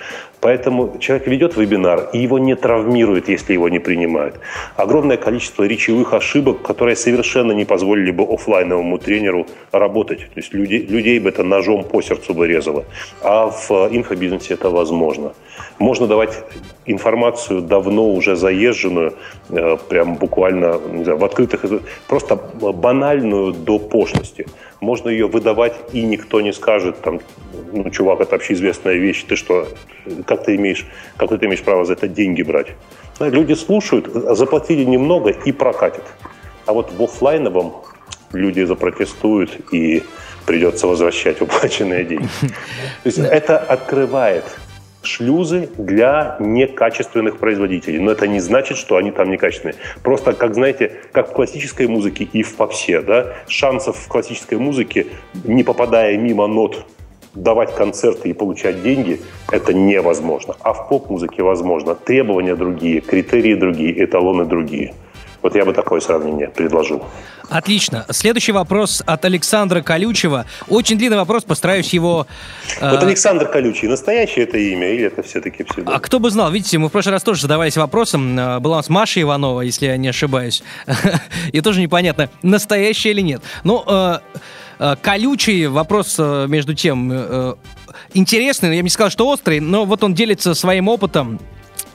Поэтому 0.42 0.98
человек 1.00 1.28
ведет 1.28 1.58
вебинар, 1.58 2.10
и 2.14 2.20
его 2.20 2.40
не 2.40 2.56
травмирует, 2.56 3.30
если 3.30 3.54
его 3.54 3.70
не 3.70 3.80
принимают. 3.80 4.40
Огромное 4.76 5.18
количество 5.18 5.64
речевых 5.64 6.14
ошибок, 6.14 6.62
которые 6.62 6.96
совершенно 6.96 7.52
не 7.52 7.66
позволили 7.66 8.12
бы 8.12 8.24
офлайновому 8.24 8.98
тренеру 8.98 9.48
работать. 9.72 10.20
То 10.20 10.40
есть 10.40 10.54
людей, 10.54 10.86
людей 10.86 11.20
бы 11.20 11.30
это 11.30 11.44
ножом 11.44 11.84
по 11.84 12.02
сердцу 12.02 12.34
бы 12.34 12.48
резало. 12.48 12.86
А 13.22 13.48
в 13.48 13.72
инфобизнесе 13.92 14.54
это 14.54 14.70
возможно. 14.70 15.34
Можно 15.80 16.08
давать 16.08 16.44
информацию 16.86 17.62
давно 17.62 18.10
уже 18.10 18.36
заезженную, 18.36 19.14
э, 19.50 19.78
прям 19.90 20.16
буквально 20.16 20.80
не 20.92 21.04
знаю, 21.04 21.20
в 21.20 21.26
открытых, 21.26 21.66
просто 22.08 22.36
банальную 22.36 23.52
до 23.54 23.78
пошлости. 23.80 24.46
Можно 24.80 25.10
ее 25.10 25.28
выдавать, 25.28 25.76
и 25.92 26.02
никто 26.02 26.42
не 26.42 26.54
скажет, 26.54 27.02
там, 27.02 27.20
ну, 27.74 27.90
чувак, 27.90 28.22
это 28.22 28.36
общеизвестная 28.36 28.96
вещь, 28.96 29.26
ты 29.28 29.36
что, 29.36 29.68
как 30.26 30.46
ты 30.46 30.56
имеешь, 30.56 30.86
как 31.18 31.30
ты 31.30 31.46
имеешь 31.46 31.64
право 31.64 31.84
за 31.84 31.94
это 31.94 32.08
деньги 32.08 32.44
брать? 32.44 32.68
Люди 33.20 33.54
слушают, 33.54 34.08
заплатили 34.38 34.86
немного 34.86 35.32
и 35.32 35.52
прокатят. 35.52 36.04
А 36.66 36.74
вот 36.74 36.92
в 36.94 37.04
офлайновом 37.04 37.74
люди 38.34 38.64
запротестуют 38.66 39.74
и 39.74 40.04
придется 40.46 40.88
возвращать 40.88 41.42
уплаченные 41.42 42.06
деньги. 42.06 42.30
То 43.04 43.10
есть 43.10 43.18
это 43.20 43.58
открывает 43.58 44.44
шлюзы 45.06 45.70
для 45.78 46.38
некачественных 46.40 47.38
производителей. 47.38 48.00
Но 48.00 48.12
это 48.12 48.28
не 48.28 48.40
значит, 48.40 48.78
что 48.78 48.98
они 48.98 49.12
там 49.12 49.30
некачественные. 49.30 49.76
Просто, 50.04 50.34
как 50.34 50.54
знаете, 50.54 50.92
как 51.12 51.30
в 51.30 51.34
классической 51.34 51.88
музыке 51.88 52.24
и 52.24 52.44
в 52.44 52.56
попсе, 52.56 53.02
да, 53.02 53.34
шансов 53.48 53.98
в 53.98 54.08
классической 54.08 54.58
музыке, 54.58 55.08
не 55.44 55.64
попадая 55.64 56.18
мимо 56.18 56.48
нот, 56.48 56.86
давать 57.36 57.76
концерты 57.76 58.30
и 58.30 58.34
получать 58.34 58.82
деньги, 58.82 59.20
это 59.52 59.74
невозможно. 59.74 60.56
А 60.62 60.74
в 60.74 60.88
поп-музыке 60.90 61.44
возможно. 61.44 61.96
Требования 61.96 62.56
другие, 62.56 63.02
критерии 63.02 63.56
другие, 63.56 64.04
эталоны 64.04 64.46
другие. 64.46 64.94
Вот 65.46 65.54
я 65.54 65.64
бы 65.64 65.74
такое 65.74 66.00
сравнение 66.00 66.48
предложил. 66.48 67.04
Отлично. 67.50 68.08
Следующий 68.10 68.52
вопрос 68.52 69.04
от 69.06 69.26
Александра 69.26 69.84
Колючева. 69.84 70.48
Очень 70.70 70.98
длинный 70.98 71.18
вопрос, 71.18 71.44
постараюсь 71.44 71.94
его... 71.94 72.26
Э... 72.82 72.90
Вот 72.90 73.04
Александр 73.04 73.48
Колючий, 73.48 73.88
настоящее 73.88 74.46
это 74.46 74.58
имя 74.58 74.92
или 74.92 75.04
это 75.04 75.22
все-таки 75.22 75.62
псевдоним? 75.62 75.96
А 75.96 76.00
кто 76.00 76.20
бы 76.20 76.32
знал, 76.32 76.50
видите, 76.52 76.80
мы 76.80 76.90
в 76.90 76.92
прошлый 76.92 77.14
раз 77.14 77.22
тоже 77.22 77.42
задавались 77.42 77.78
вопросом, 77.78 78.36
э, 78.40 78.60
была 78.60 78.78
у 78.78 78.80
нас 78.80 78.90
Маша 78.90 79.22
Иванова, 79.22 79.62
если 79.62 79.86
я 79.86 79.98
не 79.98 80.08
ошибаюсь, 80.08 80.64
и 81.52 81.62
тоже 81.62 81.80
непонятно, 81.80 82.32
настоящее 82.42 83.14
или 83.14 83.22
нет. 83.22 83.44
Ну, 83.64 83.84
э, 83.86 84.18
э, 84.80 84.96
колючий 85.00 85.68
вопрос, 85.68 86.18
между 86.18 86.74
тем, 86.74 87.56
интересный, 88.16 88.76
я 88.76 88.82
бы 88.82 88.86
не 88.86 88.90
сказал, 88.90 89.12
что 89.12 89.28
острый, 89.28 89.60
но 89.60 89.86
вот 89.86 90.04
он 90.04 90.16
делится 90.16 90.56
своим 90.56 90.88
опытом 90.88 91.40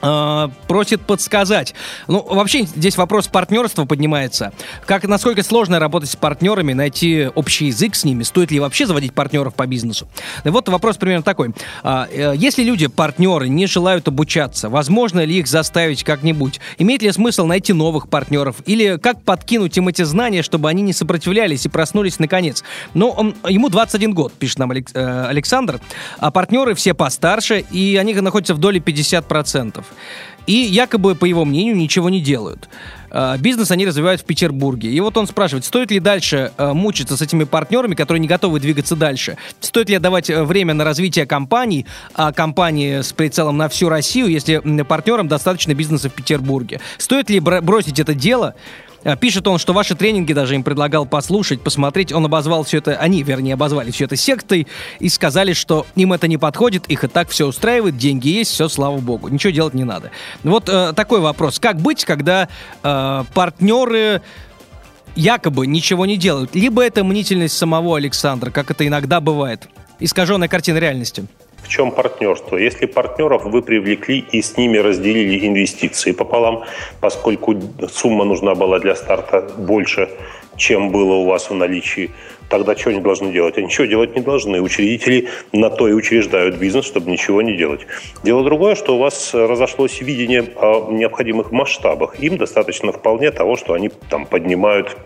просит 0.01 1.01
подсказать. 1.01 1.73
Ну, 2.07 2.25
вообще 2.27 2.63
здесь 2.63 2.97
вопрос 2.97 3.27
партнерства 3.27 3.85
поднимается. 3.85 4.53
Как, 4.85 5.03
насколько 5.07 5.43
сложно 5.43 5.79
работать 5.79 6.09
с 6.09 6.15
партнерами, 6.15 6.73
найти 6.73 7.29
общий 7.35 7.67
язык 7.67 7.95
с 7.95 8.03
ними? 8.03 8.23
Стоит 8.23 8.51
ли 8.51 8.59
вообще 8.59 8.85
заводить 8.85 9.13
партнеров 9.13 9.53
по 9.53 9.67
бизнесу? 9.67 10.07
И 10.43 10.49
вот 10.49 10.69
вопрос 10.69 10.97
примерно 10.97 11.23
такой. 11.23 11.53
А, 11.83 12.07
э, 12.11 12.33
если 12.35 12.63
люди, 12.63 12.87
партнеры, 12.87 13.47
не 13.49 13.67
желают 13.67 14.07
обучаться, 14.07 14.69
возможно 14.69 15.23
ли 15.23 15.39
их 15.39 15.47
заставить 15.47 16.03
как-нибудь? 16.03 16.59
Имеет 16.77 17.01
ли 17.01 17.11
смысл 17.11 17.45
найти 17.45 17.73
новых 17.73 18.09
партнеров? 18.09 18.57
Или 18.65 18.97
как 18.97 19.21
подкинуть 19.23 19.77
им 19.77 19.87
эти 19.87 20.03
знания, 20.03 20.41
чтобы 20.41 20.69
они 20.69 20.81
не 20.81 20.93
сопротивлялись 20.93 21.65
и 21.65 21.69
проснулись 21.69 22.19
наконец? 22.19 22.63
Ну, 22.93 23.09
он, 23.09 23.35
ему 23.47 23.69
21 23.69 24.13
год, 24.13 24.33
пишет 24.33 24.59
нам 24.59 24.71
э, 24.71 25.25
Александр, 25.27 25.79
а 26.17 26.31
партнеры 26.31 26.75
все 26.75 26.93
постарше, 26.93 27.59
и 27.71 27.97
они 27.97 28.13
находятся 28.13 28.53
в 28.53 28.57
доле 28.57 28.79
50%. 28.79 29.83
И 30.47 30.53
якобы, 30.53 31.15
по 31.15 31.25
его 31.25 31.45
мнению, 31.45 31.75
ничего 31.75 32.09
не 32.09 32.19
делают. 32.19 32.67
А, 33.11 33.37
бизнес 33.37 33.71
они 33.71 33.85
развивают 33.85 34.21
в 34.21 34.25
Петербурге. 34.25 34.89
И 34.89 34.99
вот 34.99 35.17
он 35.17 35.27
спрашивает, 35.27 35.65
стоит 35.65 35.91
ли 35.91 35.99
дальше 35.99 36.51
а, 36.57 36.73
мучиться 36.73 37.17
с 37.17 37.21
этими 37.21 37.43
партнерами, 37.43 37.93
которые 37.93 38.21
не 38.21 38.27
готовы 38.27 38.59
двигаться 38.59 38.95
дальше? 38.95 39.37
Стоит 39.59 39.89
ли 39.89 39.99
давать 39.99 40.29
э, 40.29 40.43
время 40.43 40.73
на 40.73 40.83
развитие 40.83 41.25
компаний, 41.25 41.85
а 42.15 42.31
компании 42.31 43.01
с 43.01 43.13
прицелом 43.13 43.57
на 43.57 43.69
всю 43.69 43.89
Россию, 43.89 44.27
если 44.27 44.57
партнерам 44.83 45.27
достаточно 45.27 45.73
бизнеса 45.73 46.09
в 46.09 46.13
Петербурге? 46.13 46.79
Стоит 46.97 47.29
ли 47.29 47.39
бросить 47.39 47.99
это 47.99 48.13
дело? 48.13 48.55
А, 49.03 49.15
пишет 49.15 49.47
он, 49.47 49.57
что 49.57 49.73
ваши 49.73 49.95
тренинги 49.95 50.33
даже 50.33 50.55
им 50.55 50.63
предлагал 50.63 51.05
послушать, 51.05 51.61
посмотреть. 51.61 52.11
Он 52.11 52.25
обозвал 52.25 52.63
все 52.63 52.77
это, 52.77 52.95
они, 52.95 53.23
вернее, 53.23 53.53
обозвали 53.53 53.91
все 53.91 54.05
это 54.05 54.15
сектой 54.15 54.67
и 54.99 55.09
сказали, 55.09 55.53
что 55.53 55.85
им 55.95 56.13
это 56.13 56.27
не 56.27 56.37
подходит, 56.37 56.87
их 56.87 57.03
и 57.03 57.07
так 57.07 57.29
все 57.29 57.47
устраивает, 57.47 57.97
деньги 57.97 58.29
есть, 58.29 58.51
все, 58.51 58.67
слава 58.67 58.97
богу, 58.97 59.29
ничего 59.29 59.51
делать 59.51 59.73
не 59.73 59.83
надо. 59.83 60.11
Вот 60.43 60.69
э, 60.69 60.93
такой 60.93 61.19
вопрос. 61.19 61.59
Как 61.59 61.77
быть, 61.77 62.05
когда 62.05 62.47
э, 62.83 63.23
партнеры 63.33 64.21
якобы 65.15 65.67
ничего 65.67 66.05
не 66.05 66.17
делают? 66.17 66.55
Либо 66.55 66.83
это 66.83 67.03
мнительность 67.03 67.57
самого 67.57 67.97
Александра, 67.97 68.51
как 68.51 68.71
это 68.71 68.85
иногда 68.85 69.19
бывает. 69.19 69.67
Искаженная 69.99 70.47
картина 70.47 70.77
реальности 70.77 71.27
чем 71.71 71.91
партнерство? 71.91 72.57
Если 72.57 72.85
партнеров 72.85 73.45
вы 73.45 73.61
привлекли 73.61 74.25
и 74.31 74.41
с 74.41 74.57
ними 74.57 74.77
разделили 74.77 75.47
инвестиции 75.47 76.11
пополам, 76.11 76.63
поскольку 76.99 77.55
сумма 77.89 78.25
нужна 78.25 78.55
была 78.55 78.79
для 78.79 78.93
старта 78.95 79.49
больше, 79.57 80.09
чем 80.57 80.91
было 80.91 81.13
у 81.13 81.25
вас 81.25 81.49
в 81.49 81.53
наличии, 81.53 82.11
тогда 82.49 82.75
что 82.75 82.89
они 82.89 82.99
должны 82.99 83.31
делать? 83.31 83.57
Они 83.57 83.67
ничего 83.67 83.85
делать 83.85 84.15
не 84.15 84.21
должны. 84.21 84.61
Учредители 84.61 85.29
на 85.53 85.69
то 85.69 85.87
и 85.87 85.93
учреждают 85.93 86.57
бизнес, 86.57 86.85
чтобы 86.85 87.09
ничего 87.09 87.41
не 87.41 87.55
делать. 87.55 87.87
Дело 88.23 88.43
другое, 88.43 88.75
что 88.75 88.97
у 88.97 88.99
вас 88.99 89.33
разошлось 89.33 90.01
видение 90.01 90.43
о 90.57 90.91
необходимых 90.91 91.53
масштабах. 91.53 92.19
Им 92.19 92.37
достаточно 92.37 92.91
вполне 92.91 93.31
того, 93.31 93.55
что 93.55 93.73
они 93.73 93.89
там 94.09 94.25
поднимают 94.25 94.97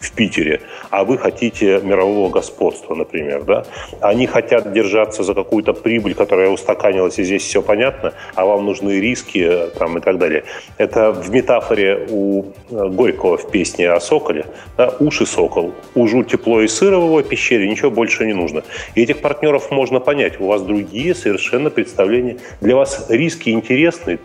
в 0.00 0.12
Питере, 0.12 0.60
а 0.90 1.04
вы 1.04 1.18
хотите 1.18 1.80
мирового 1.80 2.30
господства, 2.30 2.94
например, 2.94 3.44
да? 3.44 3.64
Они 4.00 4.26
хотят 4.26 4.72
держаться 4.72 5.22
за 5.22 5.34
какую-то 5.34 5.72
прибыль, 5.72 6.14
которая 6.14 6.50
устаканилась, 6.50 7.18
и 7.18 7.24
здесь 7.24 7.42
все 7.42 7.62
понятно, 7.62 8.12
а 8.34 8.44
вам 8.44 8.64
нужны 8.64 9.00
риски 9.00 9.38
э, 9.38 9.68
там, 9.78 9.98
и 9.98 10.00
так 10.00 10.18
далее. 10.18 10.44
Это 10.78 11.12
в 11.12 11.30
метафоре 11.30 12.06
у 12.10 12.44
э, 12.70 12.88
Горького 12.88 13.36
в 13.36 13.50
песне 13.50 13.90
о 13.90 14.00
соколе. 14.00 14.46
Да? 14.76 14.94
Уши 15.00 15.26
сокол, 15.26 15.74
ужу 15.94 16.24
тепло 16.24 16.60
и 16.60 16.68
сыро 16.68 16.98
пещере, 17.22 17.68
ничего 17.68 17.90
больше 17.90 18.26
не 18.26 18.34
нужно. 18.34 18.62
И 18.94 19.02
этих 19.02 19.20
партнеров 19.20 19.70
можно 19.70 20.00
понять. 20.00 20.40
У 20.40 20.46
вас 20.46 20.62
другие 20.62 21.14
совершенно 21.14 21.70
представления. 21.70 22.36
Для 22.60 22.76
вас 22.76 23.06
риски 23.08 23.50
интересны, 23.50 24.18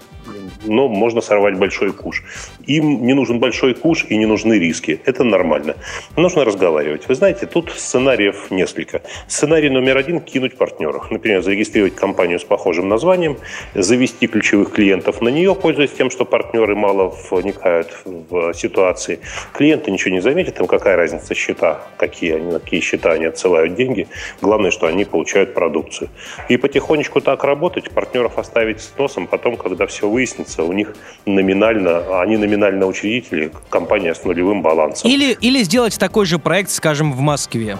но 0.65 0.87
можно 0.87 1.21
сорвать 1.21 1.57
большой 1.57 1.91
куш. 1.91 2.23
Им 2.65 3.05
не 3.05 3.13
нужен 3.13 3.39
большой 3.39 3.73
куш 3.73 4.05
и 4.09 4.17
не 4.17 4.25
нужны 4.25 4.53
риски. 4.53 5.01
Это 5.05 5.23
нормально. 5.23 5.75
Нужно 6.15 6.45
разговаривать. 6.45 7.07
Вы 7.09 7.15
знаете, 7.15 7.45
тут 7.45 7.71
сценариев 7.71 8.51
несколько. 8.51 9.01
Сценарий 9.27 9.69
номер 9.69 9.97
один– 9.97 10.19
кинуть 10.21 10.55
партнеров. 10.55 11.11
Например, 11.11 11.41
зарегистрировать 11.41 11.95
компанию 11.95 12.39
с 12.39 12.43
похожим 12.43 12.87
названием, 12.87 13.37
завести 13.75 14.27
ключевых 14.27 14.71
клиентов 14.71 15.21
на 15.21 15.27
нее, 15.29 15.53
пользуясь 15.55 15.91
тем, 15.91 16.09
что 16.09 16.23
партнеры 16.23 16.75
мало 16.75 17.13
вникают 17.31 17.97
в 18.05 18.53
ситуации. 18.53 19.19
Клиенты 19.53 19.91
ничего 19.91 20.11
не 20.11 20.21
заметят, 20.21 20.59
им 20.59 20.67
какая 20.67 20.95
разница 20.95 21.35
счета, 21.35 21.81
какие 21.97 22.35
они, 22.35 22.51
какие 22.51 22.79
счета 22.79 23.11
они 23.11 23.25
отсылают 23.25 23.75
деньги. 23.75 24.07
Главное, 24.41 24.71
что 24.71 24.87
они 24.87 25.03
получают 25.03 25.53
продукцию. 25.53 26.09
И 26.47 26.55
потихонечку 26.55 27.19
так 27.19 27.43
работать, 27.43 27.91
партнеров 27.91 28.37
оставить 28.37 28.79
с 28.79 28.93
носом, 28.97 29.27
потом, 29.27 29.57
когда 29.57 29.85
все 29.85 30.07
выяснится, 30.07 30.63
у 30.63 30.71
них 30.71 30.95
номинально, 31.25 32.21
они 32.21 32.37
номинально 32.37 32.52
учредители, 32.55 33.51
компания 33.69 34.13
с 34.13 34.23
нулевым 34.23 34.61
балансом. 34.61 35.09
Или, 35.09 35.33
или 35.41 35.63
сделать 35.63 35.97
такой 35.97 36.25
же 36.25 36.39
проект, 36.39 36.69
скажем, 36.69 37.13
в 37.13 37.19
Москве. 37.19 37.77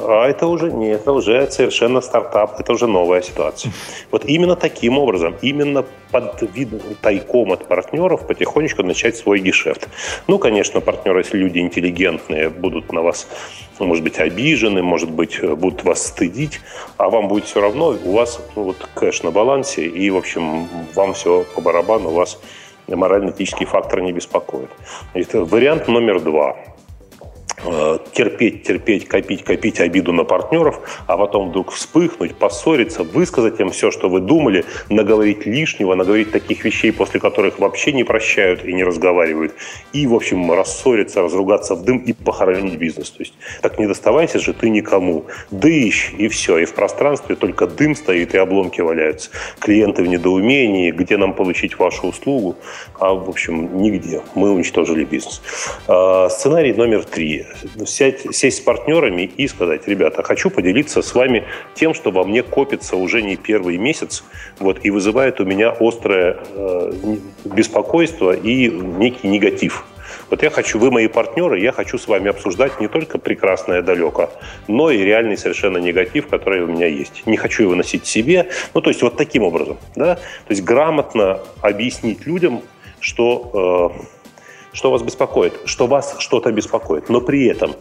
А 0.00 0.28
это 0.28 0.46
уже 0.46 0.70
нет, 0.70 1.00
это 1.00 1.12
уже 1.12 1.50
совершенно 1.50 2.00
стартап, 2.00 2.60
это 2.60 2.72
уже 2.72 2.86
новая 2.86 3.20
ситуация. 3.20 3.72
Вот 4.12 4.24
именно 4.24 4.54
таким 4.54 4.96
образом, 4.96 5.34
именно 5.42 5.84
под 6.12 6.40
видом 6.54 6.80
тайком 7.02 7.52
от 7.52 7.66
партнеров 7.66 8.26
потихонечку 8.26 8.84
начать 8.84 9.16
свой 9.16 9.40
гешефт. 9.40 9.88
Ну, 10.28 10.38
конечно, 10.38 10.80
партнеры, 10.80 11.20
если 11.20 11.38
люди 11.38 11.58
интеллигентные, 11.58 12.48
будут 12.48 12.92
на 12.92 13.02
вас, 13.02 13.26
может 13.80 14.04
быть, 14.04 14.20
обижены, 14.20 14.82
может 14.82 15.10
быть, 15.10 15.40
будут 15.42 15.82
вас 15.82 16.06
стыдить, 16.06 16.60
а 16.96 17.10
вам 17.10 17.26
будет 17.26 17.46
все 17.46 17.60
равно, 17.60 17.96
у 18.04 18.12
вас 18.12 18.40
ну, 18.54 18.62
вот 18.62 18.88
кэш 18.94 19.24
на 19.24 19.32
балансе, 19.32 19.84
и, 19.84 20.10
в 20.10 20.16
общем, 20.16 20.68
вам 20.94 21.12
все 21.12 21.44
по 21.54 21.60
барабану, 21.60 22.10
у 22.10 22.14
вас 22.14 22.38
морально-этический 22.96 23.66
фактор 23.66 24.00
не 24.00 24.12
беспокоит. 24.12 24.70
Это 25.14 25.44
вариант 25.44 25.88
номер 25.88 26.20
два– 26.20 26.56
терпеть, 28.12 28.62
терпеть, 28.62 29.08
копить, 29.08 29.44
копить 29.44 29.80
обиду 29.80 30.12
на 30.12 30.24
партнеров, 30.24 30.80
а 31.06 31.16
потом 31.16 31.50
вдруг 31.50 31.72
вспыхнуть, 31.72 32.34
поссориться, 32.34 33.02
высказать 33.02 33.60
им 33.60 33.70
все, 33.70 33.90
что 33.90 34.08
вы 34.08 34.20
думали, 34.20 34.64
наговорить 34.88 35.46
лишнего, 35.46 35.94
наговорить 35.94 36.30
таких 36.30 36.64
вещей, 36.64 36.92
после 36.92 37.20
которых 37.20 37.58
вообще 37.58 37.92
не 37.92 38.04
прощают 38.04 38.64
и 38.64 38.72
не 38.72 38.84
разговаривают, 38.84 39.54
и, 39.92 40.06
в 40.06 40.14
общем, 40.14 40.52
рассориться, 40.52 41.22
разругаться 41.22 41.74
в 41.74 41.84
дым 41.84 41.98
и 41.98 42.12
похоронить 42.12 42.76
бизнес. 42.76 43.10
То 43.10 43.22
есть 43.22 43.34
так 43.62 43.78
не 43.78 43.86
доставайся 43.86 44.38
же 44.38 44.52
ты 44.52 44.70
никому. 44.70 45.26
Дыщ, 45.50 46.12
и 46.16 46.28
все. 46.28 46.58
И 46.58 46.64
в 46.64 46.74
пространстве 46.74 47.36
только 47.36 47.66
дым 47.66 47.94
стоит, 47.94 48.34
и 48.34 48.38
обломки 48.38 48.80
валяются. 48.80 49.30
Клиенты 49.58 50.02
в 50.02 50.06
недоумении, 50.06 50.90
где 50.90 51.16
нам 51.16 51.34
получить 51.34 51.78
вашу 51.78 52.08
услугу, 52.08 52.56
а, 52.98 53.14
в 53.14 53.28
общем, 53.28 53.80
нигде. 53.80 54.22
Мы 54.34 54.50
уничтожили 54.50 55.04
бизнес. 55.04 55.42
А, 55.86 56.28
сценарий 56.28 56.72
номер 56.72 57.04
три 57.04 57.47
сесть, 57.86 58.34
сесть 58.34 58.58
с 58.58 58.60
партнерами 58.60 59.22
и 59.22 59.48
сказать, 59.48 59.86
ребята, 59.86 60.22
хочу 60.22 60.50
поделиться 60.50 61.02
с 61.02 61.14
вами 61.14 61.44
тем, 61.74 61.94
что 61.94 62.10
во 62.10 62.24
мне 62.24 62.42
копится 62.42 62.96
уже 62.96 63.22
не 63.22 63.36
первый 63.36 63.76
месяц, 63.78 64.24
вот, 64.58 64.84
и 64.84 64.90
вызывает 64.90 65.40
у 65.40 65.44
меня 65.44 65.74
острое 65.78 66.38
э, 66.54 66.92
беспокойство 67.44 68.32
и 68.32 68.68
некий 68.68 69.28
негатив. 69.28 69.84
Вот 70.30 70.42
я 70.42 70.50
хочу, 70.50 70.78
вы 70.78 70.90
мои 70.90 71.06
партнеры, 71.08 71.60
я 71.60 71.72
хочу 71.72 71.98
с 71.98 72.06
вами 72.06 72.28
обсуждать 72.30 72.80
не 72.80 72.88
только 72.88 73.18
прекрасное 73.18 73.82
далеко, 73.82 74.30
но 74.66 74.90
и 74.90 74.98
реальный 74.98 75.36
совершенно 75.36 75.78
негатив, 75.78 76.28
который 76.28 76.62
у 76.62 76.66
меня 76.66 76.86
есть. 76.86 77.26
Не 77.26 77.36
хочу 77.36 77.62
его 77.62 77.74
носить 77.74 78.06
себе. 78.06 78.48
Ну, 78.74 78.80
то 78.80 78.90
есть 78.90 79.02
вот 79.02 79.16
таким 79.16 79.42
образом. 79.42 79.78
Да? 79.96 80.16
То 80.16 80.50
есть 80.50 80.62
грамотно 80.62 81.40
объяснить 81.60 82.26
людям, 82.26 82.62
что 83.00 83.94
э, 83.96 84.17
что 84.72 84.90
вас 84.90 85.02
беспокоит, 85.02 85.54
что 85.64 85.86
вас 85.86 86.16
что-то 86.18 86.52
беспокоит. 86.52 87.08
Но 87.08 87.20
при 87.20 87.46
этом 87.46 87.72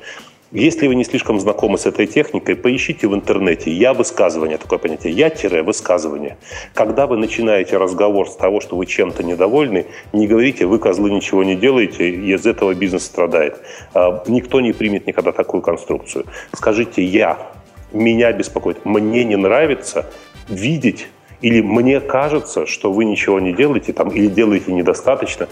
если 0.52 0.88
вы 0.88 0.96
не 0.96 1.04
слишком 1.04 1.42
знакомы 1.42 1.78
с 1.78 1.86
этой 1.86 2.08
техникой, 2.08 2.56
поищите 2.56 3.06
в 3.10 3.14
интернете 3.14 3.70
«я 3.70 3.94
высказывание», 3.94 4.58
такое 4.58 4.80
понятие 4.80 5.12
«я-высказывание». 5.12 6.38
Когда 6.74 7.06
вы 7.06 7.18
начинаете 7.18 7.76
разговор 7.76 8.30
с 8.30 8.36
того, 8.38 8.62
что 8.62 8.78
вы 8.78 8.86
чем-то 8.86 9.24
недовольны, 9.24 9.88
не 10.14 10.26
говорите 10.26 10.66
«вы, 10.66 10.80
козлы, 10.80 11.12
ничего 11.12 11.44
не 11.44 11.58
делаете, 11.58 12.10
из 12.10 12.46
этого 12.46 12.74
бизнес 12.74 13.04
страдает». 13.04 13.60
А, 13.94 14.24
никто 14.28 14.62
не 14.62 14.72
примет 14.72 15.06
никогда 15.06 15.34
такую 15.34 15.62
конструкцию. 15.62 16.24
Скажите 16.54 17.04
«я», 17.04 17.52
«меня 17.92 18.32
беспокоит», 18.32 18.86
«мне 18.86 19.26
не 19.26 19.36
нравится», 19.36 20.10
видеть 20.48 21.08
или 21.42 21.62
мне 21.62 22.00
кажется, 22.00 22.66
что 22.66 22.92
вы 22.92 23.06
ничего 23.06 23.40
не 23.40 23.54
делаете 23.54 23.94
там, 23.94 24.10
или 24.10 24.28
делаете 24.28 24.74
недостаточно, 24.74 25.48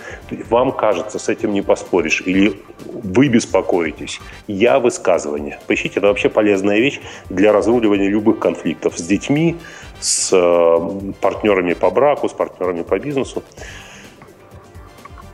вам 0.50 0.72
кажется, 0.72 1.20
с 1.20 1.30
этим 1.30 1.54
не 1.54 1.62
поспоришь, 1.62 2.24
или 2.26 2.60
вы 2.86 3.28
беспокоитесь. 3.28 4.20
Я 4.48 4.80
высказывание. 4.80 5.60
Поищите, 5.68 6.00
это 6.00 6.08
вообще 6.08 6.30
полезная 6.30 6.80
вещь 6.80 7.00
для 7.30 7.52
разруливания 7.52 8.10
любых 8.10 8.40
конфликтов 8.40 8.98
с 8.98 9.02
детьми, 9.02 9.58
с 10.00 10.32
э, 10.34 11.12
партнерами 11.22 11.74
по 11.74 11.92
браку, 11.92 12.30
с 12.30 12.34
партнерами 12.34 12.82
по 12.82 12.98
бизнесу. 12.98 13.44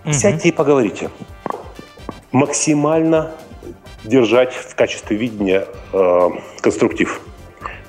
Угу. 0.04 0.14
Сядьте 0.14 0.50
и 0.50 0.52
поговорите. 0.52 1.10
Максимально 2.32 3.32
держать 4.04 4.54
в 4.54 4.76
качестве 4.76 5.16
видения 5.16 5.66
э, 5.94 6.30
конструктив 6.62 7.22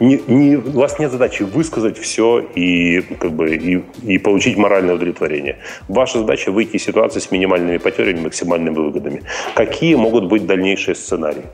не, 0.03 0.21
не, 0.27 0.57
у 0.57 0.81
вас 0.81 0.99
нет 0.99 1.13
задачи 1.13 1.45
высказать 1.45 1.97
все 1.97 2.41
и, 2.41 3.03
как 3.21 3.33
бы, 3.33 3.55
и, 3.55 3.85
и 4.03 4.19
получить 4.19 4.57
моральное 4.57 4.97
удовлетворение. 4.97 5.59
Ваша 5.89 6.19
задача 6.19 6.51
выйти 6.51 6.77
из 6.77 6.85
ситуации 6.85 7.21
с 7.21 7.31
минимальными 7.31 7.79
потерями, 7.79 8.23
максимальными 8.23 8.75
выгодами. 8.75 9.23
Какие 9.55 9.95
могут 9.95 10.25
быть 10.25 10.45
дальнейшие 10.45 10.97
сценарии? 10.97 11.45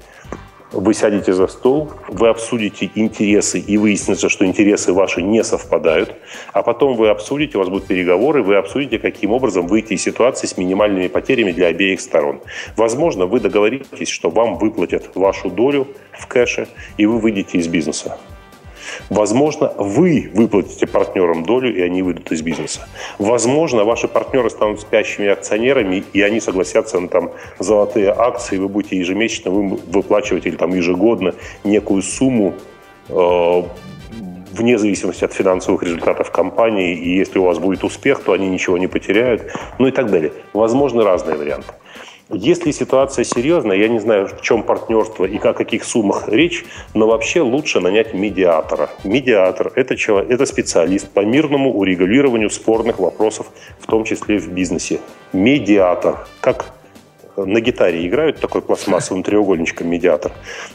Вы 0.72 0.94
сядете 0.94 1.32
за 1.32 1.46
стол, 1.46 1.92
вы 2.08 2.28
обсудите 2.28 2.90
интересы 2.94 3.58
и 3.58 3.78
выяснится, 3.78 4.28
что 4.28 4.46
интересы 4.46 4.92
ваши 4.92 5.22
не 5.22 5.42
совпадают, 5.44 6.14
а 6.52 6.62
потом 6.62 6.94
вы 6.94 7.08
обсудите, 7.08 7.56
у 7.56 7.60
вас 7.60 7.70
будут 7.70 7.86
переговоры, 7.86 8.42
вы 8.42 8.56
обсудите, 8.56 8.98
каким 8.98 9.32
образом 9.32 9.66
выйти 9.66 9.94
из 9.94 10.02
ситуации 10.02 10.46
с 10.46 10.58
минимальными 10.58 11.08
потерями 11.08 11.52
для 11.52 11.68
обеих 11.68 12.00
сторон. 12.00 12.40
Возможно, 12.76 13.24
вы 13.24 13.40
договоритесь, 13.40 14.08
что 14.08 14.28
вам 14.28 14.58
выплатят 14.58 15.10
вашу 15.14 15.50
долю 15.50 15.88
в 16.12 16.26
кэше, 16.26 16.68
и 16.98 17.06
вы 17.06 17.18
выйдете 17.18 17.58
из 17.58 17.66
бизнеса. 17.66 18.18
Возможно, 19.10 19.72
вы 19.76 20.30
выплатите 20.34 20.86
партнерам 20.86 21.44
долю, 21.44 21.74
и 21.74 21.80
они 21.80 22.02
выйдут 22.02 22.30
из 22.32 22.42
бизнеса. 22.42 22.86
Возможно, 23.18 23.84
ваши 23.84 24.08
партнеры 24.08 24.50
станут 24.50 24.80
спящими 24.80 25.28
акционерами, 25.28 26.04
и 26.12 26.22
они 26.22 26.40
согласятся 26.40 27.00
на 27.00 27.08
там, 27.08 27.30
золотые 27.58 28.10
акции, 28.10 28.58
вы 28.58 28.68
будете 28.68 28.96
ежемесячно 28.96 29.50
выплачивать 29.50 30.46
или 30.46 30.56
там, 30.56 30.74
ежегодно 30.74 31.34
некую 31.64 32.02
сумму 32.02 32.54
э, 33.08 33.62
вне 34.52 34.78
зависимости 34.78 35.24
от 35.24 35.32
финансовых 35.32 35.82
результатов 35.82 36.30
компании, 36.30 36.96
и 36.96 37.16
если 37.16 37.38
у 37.38 37.44
вас 37.44 37.58
будет 37.58 37.84
успех, 37.84 38.22
то 38.22 38.32
они 38.32 38.48
ничего 38.48 38.78
не 38.78 38.86
потеряют, 38.86 39.52
ну 39.78 39.86
и 39.86 39.90
так 39.90 40.10
далее. 40.10 40.32
Возможны 40.52 41.02
разные 41.02 41.36
варианты. 41.36 41.72
Если 42.30 42.72
ситуация 42.72 43.24
серьезная, 43.24 43.78
я 43.78 43.88
не 43.88 44.00
знаю, 44.00 44.28
в 44.28 44.42
чем 44.42 44.62
партнерство 44.62 45.24
и 45.24 45.38
о 45.38 45.54
каких 45.54 45.82
суммах 45.82 46.28
речь, 46.28 46.66
но 46.92 47.06
вообще 47.06 47.40
лучше 47.40 47.80
нанять 47.80 48.12
медиатора. 48.12 48.90
Медиатор– 49.02 49.72
это, 49.76 49.96
человек, 49.96 50.30
это 50.30 50.44
специалист 50.44 51.08
по 51.08 51.20
мирному 51.20 51.72
урегулированию 51.74 52.50
спорных 52.50 52.98
вопросов, 52.98 53.46
в 53.80 53.86
том 53.86 54.04
числе 54.04 54.38
в 54.38 54.48
бизнесе. 54.52 55.00
Медиатор. 55.32 56.26
Как 56.42 56.77
на 57.46 57.60
гитаре 57.60 58.06
играют 58.06 58.40
такой 58.40 58.62
пластмассовым 58.62 59.22
треугольничком 59.22 59.88
медиатор. 59.88 60.32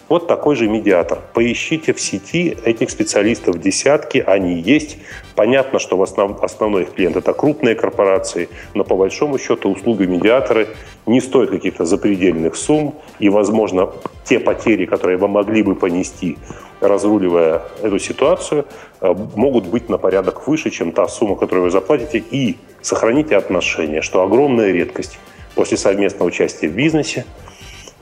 Вот 0.09 0.27
такой 0.27 0.55
же 0.55 0.67
медиатор. 0.67 1.19
Поищите 1.33 1.93
в 1.93 1.99
сети 1.99 2.57
этих 2.63 2.89
специалистов 2.89 3.59
десятки, 3.59 4.23
они 4.25 4.59
есть. 4.59 4.97
Понятно, 5.35 5.79
что 5.79 5.97
в 5.97 6.03
основ, 6.03 6.41
основной 6.43 6.83
их 6.83 6.93
клиент 6.93 7.15
это 7.15 7.33
крупные 7.33 7.75
корпорации, 7.75 8.49
но 8.73 8.83
по 8.83 8.95
большому 8.95 9.39
счету 9.39 9.71
услуги 9.71 10.05
медиаторы 10.05 10.67
не 11.05 11.21
стоят 11.21 11.49
каких-то 11.49 11.85
запредельных 11.85 12.55
сумм, 12.55 12.95
и, 13.19 13.29
возможно, 13.29 13.89
те 14.23 14.39
потери, 14.39 14.85
которые 14.85 15.17
вы 15.17 15.27
могли 15.27 15.63
бы 15.63 15.75
понести, 15.75 16.37
разруливая 16.81 17.61
эту 17.81 17.99
ситуацию, 17.99 18.65
э, 19.01 19.13
могут 19.35 19.65
быть 19.67 19.89
на 19.89 19.97
порядок 19.97 20.47
выше, 20.47 20.69
чем 20.69 20.91
та 20.91 21.07
сумма, 21.07 21.35
которую 21.35 21.65
вы 21.65 21.71
заплатите, 21.71 22.23
и 22.31 22.57
сохраните 22.81 23.35
отношения, 23.35 24.01
что 24.01 24.21
огромная 24.21 24.71
редкость. 24.71 25.17
После 25.55 25.77
совместного 25.77 26.27
участия 26.27 26.67
в 26.67 26.73
бизнесе 26.73 27.25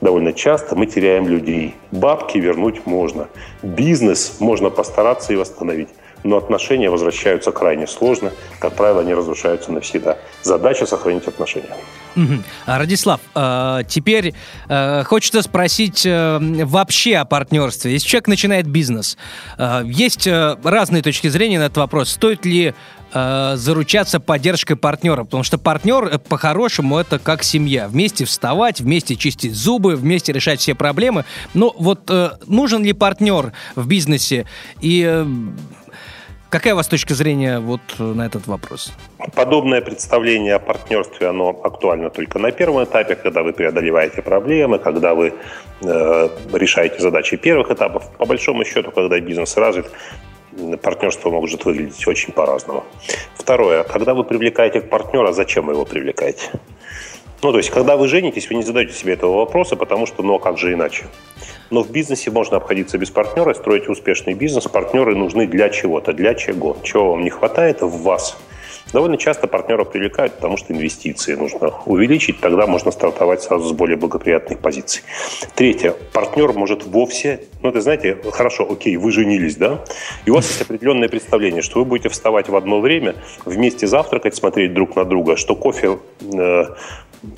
довольно 0.00 0.32
часто 0.32 0.74
мы 0.76 0.86
теряем 0.86 1.28
людей. 1.28 1.74
Бабки 1.90 2.38
вернуть 2.38 2.86
можно. 2.86 3.28
Бизнес 3.62 4.36
можно 4.40 4.70
постараться 4.70 5.32
и 5.32 5.36
восстановить. 5.36 5.88
Но 6.24 6.36
отношения 6.36 6.90
возвращаются 6.90 7.52
крайне 7.52 7.86
сложно. 7.86 8.32
Как 8.58 8.74
правило, 8.74 9.00
они 9.00 9.14
разрушаются 9.14 9.72
навсегда. 9.72 10.18
Задача 10.42 10.86
сохранить 10.86 11.26
отношения. 11.26 11.74
А, 12.66 12.78
Радислав, 12.78 13.20
э, 13.34 13.82
теперь 13.88 14.34
э, 14.68 15.04
хочется 15.04 15.42
спросить 15.42 16.04
э, 16.04 16.38
вообще 16.64 17.16
о 17.16 17.24
партнерстве. 17.24 17.92
Если 17.92 18.08
человек 18.08 18.28
начинает 18.28 18.66
бизнес, 18.66 19.16
есть 19.84 20.26
разные 20.26 21.02
точки 21.02 21.28
зрения 21.28 21.58
на 21.58 21.64
этот 21.64 21.78
вопрос. 21.78 22.10
Стоит 22.10 22.44
ли 22.44 22.74
заручаться 23.12 24.20
поддержкой 24.20 24.74
партнера, 24.74 25.24
потому 25.24 25.42
что 25.42 25.58
партнер 25.58 26.18
по-хорошему 26.18 26.96
это 26.96 27.18
как 27.18 27.42
семья. 27.42 27.86
Вместе 27.86 28.24
вставать, 28.24 28.80
вместе 28.80 29.16
чистить 29.16 29.54
зубы, 29.54 29.96
вместе 29.96 30.32
решать 30.32 30.60
все 30.60 30.74
проблемы. 30.74 31.26
Но 31.52 31.74
вот 31.78 32.10
нужен 32.46 32.82
ли 32.82 32.94
партнер 32.94 33.52
в 33.76 33.86
бизнесе? 33.86 34.46
И 34.80 35.26
Какая 36.52 36.74
у 36.74 36.76
вас 36.76 36.86
точка 36.86 37.14
зрения 37.14 37.60
вот 37.60 37.80
на 37.98 38.26
этот 38.26 38.46
вопрос? 38.46 38.92
Подобное 39.34 39.80
представление 39.80 40.56
о 40.56 40.58
партнерстве, 40.58 41.28
оно 41.28 41.48
актуально 41.48 42.10
только 42.10 42.38
на 42.38 42.52
первом 42.52 42.84
этапе, 42.84 43.14
когда 43.14 43.42
вы 43.42 43.54
преодолеваете 43.54 44.20
проблемы, 44.20 44.78
когда 44.78 45.14
вы 45.14 45.32
э, 45.80 46.28
решаете 46.52 47.00
задачи 47.00 47.38
первых 47.38 47.70
этапов. 47.70 48.10
По 48.18 48.26
большому 48.26 48.66
счету, 48.66 48.90
когда 48.90 49.18
бизнес 49.18 49.56
развит, 49.56 49.86
партнерство 50.82 51.30
может 51.30 51.64
выглядеть 51.64 52.06
очень 52.06 52.34
по-разному. 52.34 52.84
Второе. 53.34 53.82
Когда 53.84 54.12
вы 54.12 54.22
привлекаете 54.22 54.82
партнера, 54.82 55.32
зачем 55.32 55.64
вы 55.64 55.72
его 55.72 55.86
привлекаете? 55.86 56.50
Ну, 57.42 57.52
то 57.52 57.56
есть, 57.56 57.70
когда 57.70 57.96
вы 57.96 58.08
женитесь, 58.08 58.50
вы 58.50 58.56
не 58.56 58.62
задаете 58.62 58.92
себе 58.92 59.14
этого 59.14 59.38
вопроса, 59.38 59.74
потому 59.74 60.04
что, 60.04 60.22
ну, 60.22 60.34
а 60.34 60.38
как 60.38 60.58
же 60.58 60.74
иначе? 60.74 61.06
Но 61.72 61.82
в 61.82 61.90
бизнесе 61.90 62.30
можно 62.30 62.58
обходиться 62.58 62.98
без 62.98 63.10
партнера, 63.10 63.54
строить 63.54 63.88
успешный 63.88 64.34
бизнес. 64.34 64.68
Партнеры 64.68 65.16
нужны 65.16 65.46
для 65.46 65.68
чего-то, 65.70 66.12
для 66.12 66.34
чего. 66.34 66.76
Чего 66.84 67.12
вам 67.12 67.24
не 67.24 67.30
хватает 67.30 67.80
в 67.80 68.02
вас– 68.02 68.36
Довольно 68.92 69.16
часто 69.16 69.46
партнеров 69.46 69.90
привлекают, 69.90 70.34
потому 70.34 70.56
что 70.56 70.72
инвестиции 70.72 71.34
нужно 71.34 71.72
увеличить, 71.86 72.40
тогда 72.40 72.66
можно 72.66 72.90
стартовать 72.90 73.42
сразу 73.42 73.68
с 73.68 73.72
более 73.72 73.96
благоприятных 73.96 74.58
позиций. 74.58 75.02
Третье. 75.54 75.94
Партнер 76.12 76.52
может 76.52 76.84
вовсе, 76.84 77.40
ну, 77.62 77.70
это 77.70 77.80
знаете, 77.80 78.18
хорошо, 78.32 78.68
окей, 78.70 78.96
вы 78.96 79.10
женились, 79.10 79.56
да, 79.56 79.84
и 80.26 80.30
у 80.30 80.34
вас 80.34 80.48
есть 80.48 80.60
определенное 80.60 81.08
представление, 81.08 81.62
что 81.62 81.78
вы 81.78 81.86
будете 81.86 82.10
вставать 82.10 82.48
в 82.48 82.56
одно 82.56 82.80
время, 82.80 83.14
вместе 83.46 83.86
завтракать, 83.86 84.34
смотреть 84.34 84.74
друг 84.74 84.94
на 84.94 85.04
друга, 85.04 85.36
что 85.36 85.56
кофе 85.56 85.98
э, 86.20 86.64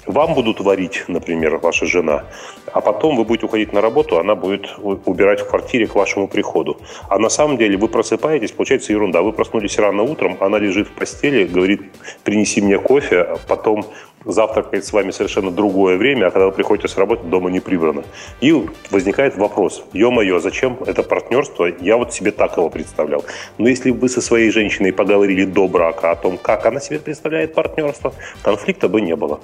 вам 0.07 0.35
будут 0.35 0.61
варить, 0.61 1.05
например, 1.09 1.59
ваша 1.59 1.87
жена, 1.87 2.25
а 2.73 2.81
потом 2.81 3.17
вы 3.17 3.25
будете 3.25 3.47
уходить 3.47 3.73
на 3.73 3.81
работу, 3.81 4.19
она 4.19 4.35
будет 4.35 4.67
убирать 4.79 5.41
в 5.41 5.49
квартире 5.49 5.87
к 5.87 5.95
вашему 5.95 6.29
приходу. 6.29 6.79
А 7.09 7.19
на 7.19 7.29
самом 7.29 7.57
деле 7.57 7.77
вы 7.77 7.89
просыпаетесь, 7.89 8.53
получается 8.53 8.93
ерунда. 8.93 9.23
Вы 9.23 9.33
проснулись 9.33 9.79
рано 9.79 10.03
утром, 10.03 10.37
она 10.41 10.59
лежит 10.59 10.89
в 10.89 10.93
постели, 10.93 11.45
говорит, 11.45 11.83
принеси 12.23 12.61
мне 12.61 12.79
кофе, 12.79 13.21
а 13.21 13.39
потом 13.47 13.87
завтракает 14.25 14.85
с 14.85 14.93
вами 14.93 15.11
совершенно 15.11 15.51
другое 15.51 15.97
время, 15.97 16.27
а 16.27 16.31
когда 16.31 16.47
вы 16.47 16.53
приходите 16.53 16.89
с 16.89 16.97
работы, 16.97 17.25
дома 17.25 17.51
не 17.51 17.61
прибрано. 17.61 18.05
И 18.41 18.55
возникает 18.91 19.37
вопрос, 19.37 19.85
ё-моё, 19.93 20.39
зачем 20.41 20.79
это 20.87 21.03
партнерство? 21.03 21.67
Я 21.81 21.97
вот 21.97 22.13
себе 22.13 22.31
так 22.31 22.57
его 22.57 22.71
представлял. 22.71 23.25
Но 23.59 23.69
если 23.69 23.91
бы 23.91 24.01
вы 24.01 24.09
со 24.09 24.21
своей 24.21 24.51
женщиной 24.51 24.93
поговорили 24.93 25.45
до 25.45 25.69
брака 25.69 26.11
о 26.11 26.17
том, 26.17 26.39
как 26.39 26.67
она 26.67 26.81
себе 26.81 26.99
представляет 26.99 27.55
партнерство, 27.55 28.13
конфликта 28.43 28.89
бы 28.89 29.01
не 29.01 29.17
было. 29.17 29.41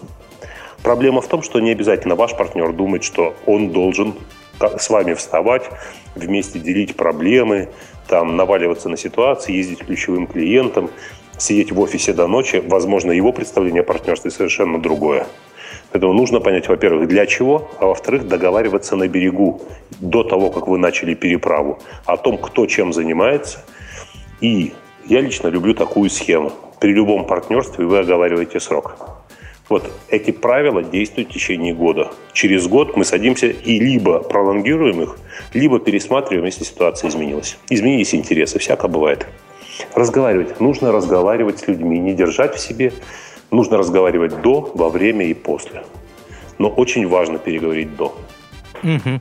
Проблема 0.82 1.20
в 1.20 1.28
том, 1.28 1.42
что 1.42 1.60
не 1.60 1.72
обязательно 1.72 2.14
ваш 2.14 2.34
партнер 2.36 2.72
думает, 2.72 3.04
что 3.04 3.34
он 3.46 3.70
должен 3.70 4.14
с 4.60 4.90
вами 4.90 5.14
вставать, 5.14 5.70
вместе 6.14 6.58
делить 6.58 6.96
проблемы, 6.96 7.68
там, 8.08 8.36
наваливаться 8.36 8.88
на 8.88 8.96
ситуации, 8.96 9.52
ездить 9.52 9.78
ключевым 9.80 10.26
клиентам, 10.26 10.90
сидеть 11.40 11.72
в 11.72 11.80
офисе 11.80 12.12
до 12.12 12.26
ночи. 12.26 12.62
Возможно, 12.66 13.12
его 13.12 13.32
представление 13.32 13.82
о 13.82 13.84
партнерстве 13.84 14.30
совершенно 14.30 14.80
другое. 14.80 15.26
Поэтому 15.92 16.12
нужно 16.12 16.40
понять, 16.40 16.68
во-первых, 16.68 17.08
для 17.08 17.26
чего, 17.26 17.68
а 17.78 17.86
во-вторых, 17.86 18.28
договариваться 18.28 18.96
на 18.96 19.08
берегу 19.08 19.62
до 19.98 20.22
того, 20.22 20.50
как 20.50 20.68
вы 20.68 20.78
начали 20.78 21.14
переправу, 21.14 21.80
о 22.04 22.16
том, 22.16 22.38
кто 22.38 22.66
чем 22.66 22.92
занимается. 22.92 23.64
И 24.40 24.72
я 25.06 25.20
лично 25.20 25.48
люблю 25.48 25.74
такую 25.74 26.10
схему. 26.10 26.52
При 26.78 26.92
любом 26.92 27.26
партнерстве 27.26 27.84
вы 27.84 27.98
оговариваете 27.98 28.60
срок. 28.60 28.96
Вот 29.68 29.88
эти 30.08 30.32
правила 30.32 30.82
действуют 30.82 31.30
в 31.30 31.32
течение 31.32 31.74
года. 31.74 32.10
Через 32.32 32.66
год 32.66 32.96
мы 32.96 33.04
садимся 33.04 33.46
и 33.46 33.78
либо 33.78 34.20
пролонгируем 34.20 35.00
их, 35.02 35.16
либо 35.54 35.78
пересматриваем, 35.78 36.46
если 36.46 36.64
ситуация 36.64 37.08
изменилась. 37.08 37.56
Изменились 37.68 38.14
интересы, 38.14 38.58
всяко 38.58 38.88
бывает. 38.88 39.26
Разговаривать. 39.94 40.60
Нужно 40.60 40.92
разговаривать 40.92 41.58
с 41.58 41.68
людьми, 41.68 41.98
не 41.98 42.14
держать 42.14 42.54
в 42.54 42.58
себе. 42.58 42.92
Нужно 43.50 43.78
разговаривать 43.78 44.40
до, 44.42 44.70
во 44.74 44.88
время 44.88 45.26
и 45.26 45.34
после. 45.34 45.82
Но 46.58 46.68
очень 46.68 47.08
важно 47.08 47.38
переговорить 47.38 47.96
до. 47.96 48.14
Угу. 48.82 49.20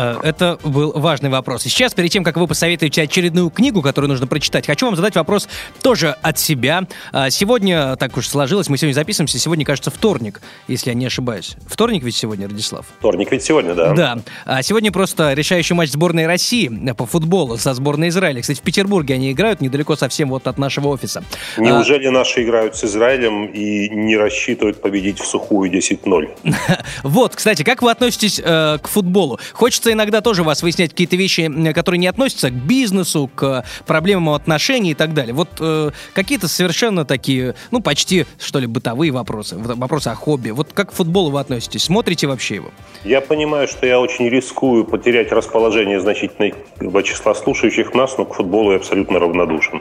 Э, 0.00 0.18
это 0.22 0.58
был 0.64 0.92
важный 0.94 1.28
вопрос. 1.28 1.66
И 1.66 1.68
сейчас, 1.68 1.92
перед 1.92 2.10
тем, 2.10 2.24
как 2.24 2.38
вы 2.38 2.46
посоветуете 2.46 3.02
очередную 3.02 3.50
книгу, 3.50 3.82
которую 3.82 4.08
нужно 4.08 4.26
прочитать, 4.26 4.66
хочу 4.66 4.86
вам 4.86 4.96
задать 4.96 5.14
вопрос 5.14 5.46
тоже 5.82 6.16
от 6.22 6.38
себя. 6.38 6.84
А, 7.12 7.28
сегодня, 7.28 7.96
так 7.96 8.16
уж 8.16 8.26
сложилось, 8.26 8.70
мы 8.70 8.78
сегодня 8.78 8.94
записываемся, 8.94 9.38
сегодня, 9.38 9.66
кажется, 9.66 9.90
вторник, 9.90 10.40
если 10.68 10.90
я 10.90 10.94
не 10.94 11.04
ошибаюсь. 11.04 11.56
Вторник 11.66 12.02
ведь 12.02 12.16
сегодня, 12.16 12.48
Радислав? 12.48 12.86
Вторник 12.98 13.30
ведь 13.30 13.42
сегодня, 13.42 13.74
да. 13.74 13.92
Да. 13.92 14.18
А 14.46 14.62
сегодня 14.62 14.90
просто 14.90 15.34
решающий 15.34 15.74
матч 15.74 15.90
сборной 15.90 16.26
России 16.26 16.68
по 16.96 17.04
футболу 17.04 17.58
со 17.58 17.74
сборной 17.74 18.08
Израиля. 18.08 18.40
Кстати, 18.40 18.58
в 18.58 18.62
Петербурге 18.62 19.14
они 19.14 19.32
играют, 19.32 19.60
недалеко 19.60 19.96
совсем 19.96 20.30
вот 20.30 20.46
от 20.46 20.56
нашего 20.56 20.88
офиса. 20.88 21.22
Неужели 21.58 22.06
а... 22.06 22.10
наши 22.10 22.42
играют 22.42 22.74
с 22.74 22.84
Израилем 22.84 23.46
и 23.46 23.90
не 23.90 24.16
рассчитывают 24.16 24.80
победить 24.80 25.20
в 25.20 25.26
сухую 25.26 25.70
10-0? 25.70 26.30
Вот, 27.02 27.34
кстати, 27.34 27.62
как 27.62 27.82
вы 27.82 27.90
относитесь 27.90 28.40
э, 28.42 28.78
к 28.80 28.88
футболу? 28.88 29.38
Хочется 29.52 29.89
хочется 29.90 29.92
иногда 29.92 30.20
тоже 30.20 30.42
вас 30.42 30.62
выяснять 30.62 30.90
какие-то 30.90 31.16
вещи, 31.16 31.50
которые 31.72 31.98
не 31.98 32.06
относятся 32.06 32.50
к 32.50 32.54
бизнесу, 32.54 33.30
к 33.34 33.64
проблемам 33.86 34.34
отношений 34.34 34.92
и 34.92 34.94
так 34.94 35.14
далее. 35.14 35.34
Вот 35.34 35.48
э, 35.60 35.90
какие-то 36.14 36.48
совершенно 36.48 37.04
такие, 37.04 37.54
ну, 37.70 37.80
почти, 37.80 38.26
что 38.38 38.60
ли, 38.60 38.66
бытовые 38.66 39.12
вопросы, 39.12 39.56
вопросы 39.58 40.08
о 40.08 40.14
хобби. 40.14 40.50
Вот 40.50 40.72
как 40.72 40.90
к 40.90 40.92
футболу 40.92 41.30
вы 41.30 41.40
относитесь? 41.40 41.84
Смотрите 41.84 42.26
вообще 42.26 42.56
его? 42.56 42.70
Я 43.04 43.20
понимаю, 43.20 43.68
что 43.68 43.86
я 43.86 43.98
очень 43.98 44.28
рискую 44.28 44.84
потерять 44.84 45.32
расположение 45.32 46.00
значительного 46.00 47.02
числа 47.02 47.34
слушающих 47.34 47.94
нас, 47.94 48.18
но 48.18 48.24
к 48.24 48.34
футболу 48.34 48.70
я 48.70 48.76
абсолютно 48.76 49.18
равнодушен 49.18 49.80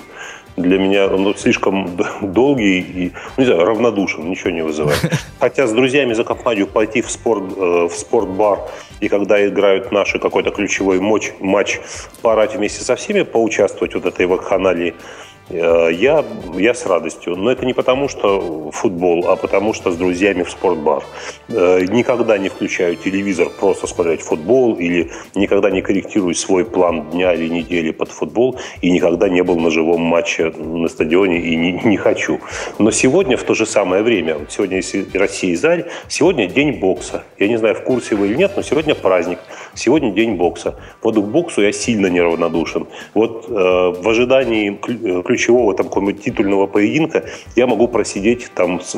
для 0.62 0.78
меня 0.78 1.08
он 1.08 1.36
слишком 1.36 1.98
долгий 2.22 2.80
и, 2.80 3.12
ну, 3.38 3.44
не 3.44 3.46
знаю, 3.46 3.66
равнодушен, 3.66 4.30
ничего 4.30 4.52
не 4.52 4.64
вызывает. 4.64 5.00
Хотя 5.40 5.68
с 5.68 5.72
друзьями 5.72 6.14
за 6.14 6.24
компанию 6.24 6.68
пойти 6.68 7.02
в, 7.02 7.10
спорт, 7.10 7.44
э, 7.56 7.88
в 7.88 7.92
спортбар 7.92 8.60
и 9.00 9.08
когда 9.08 9.46
играют 9.48 9.92
наши 9.92 10.20
какой-то 10.20 10.52
ключевой 10.52 11.00
матч, 11.00 11.32
матч, 11.40 11.80
поорать 12.22 12.56
вместе 12.56 12.84
со 12.84 12.96
всеми, 12.96 13.24
поучаствовать 13.24 13.96
вот 13.96 14.06
этой 14.06 14.26
вакханалии– 14.26 14.94
я, 15.50 16.24
я 16.56 16.74
с 16.74 16.86
радостью. 16.86 17.36
Но 17.36 17.52
это 17.52 17.66
не 17.66 17.74
потому, 17.74 18.08
что 18.08 18.72
футбол, 18.72 19.28
а 19.28 19.36
потому, 19.36 19.74
что 19.74 19.92
с 19.92 19.96
друзьями 19.96 20.44
в 20.44 20.52
спортбар. 20.52 21.04
Э, 21.50 21.82
никогда 21.90 22.38
не 22.38 22.50
включаю 22.50 22.96
телевизор 22.96 23.50
просто 23.50 23.88
смотреть 23.88 24.22
футбол 24.22 24.76
или 24.76 25.10
никогда 25.36 25.72
не 25.72 25.82
корректирую 25.82 26.36
свой 26.36 26.66
план 26.66 27.10
дня 27.12 27.34
или 27.34 27.48
недели 27.48 27.92
под 27.92 28.10
футбол 28.10 28.58
и 28.82 28.92
никогда 28.92 29.30
не 29.30 29.44
был 29.44 29.60
на 29.60 29.72
живом 29.72 30.02
матче 30.02 30.52
на 30.52 30.88
стадионе 30.88 31.40
и 31.40 31.56
не, 31.56 31.72
не 31.84 31.98
хочу. 31.98 32.40
Но 32.78 32.92
сегодня 32.92 33.38
в 33.38 33.44
то 33.44 33.54
же 33.54 33.66
самое 33.66 34.04
время, 34.04 34.38
сегодня 34.50 34.82
Россия 35.14 35.52
и 35.52 35.54
Израиль, 35.54 35.86
сегодня 36.08 36.48
день 36.48 36.80
бокса. 36.80 37.24
Я 37.40 37.48
не 37.48 37.58
знаю, 37.58 37.76
в 37.76 37.84
курсе 37.84 38.16
вы 38.16 38.28
или 38.28 38.36
нет, 38.36 38.52
но 38.56 38.62
сегодня 38.62 38.96
праздник. 38.96 39.40
Сегодня 39.74 40.12
день 40.12 40.36
бокса. 40.36 40.76
Вот 41.02 41.16
к 41.16 41.20
боксу 41.20 41.62
я 41.62 41.72
сильно 41.72 42.08
неравнодушен. 42.08 42.88
Вот 43.14 43.46
э, 43.48 43.52
в 43.52 44.08
ожидании 44.08 44.80
ключ 45.22 45.39
ключевого 45.40 45.74
там 45.74 45.88
какого-нибудь 45.88 46.24
титульного 46.24 46.68
поединка 46.68 47.24
я 47.56 47.66
могу 47.66 47.88
просидеть 47.88 48.52
там 48.54 48.82
с, 48.82 48.96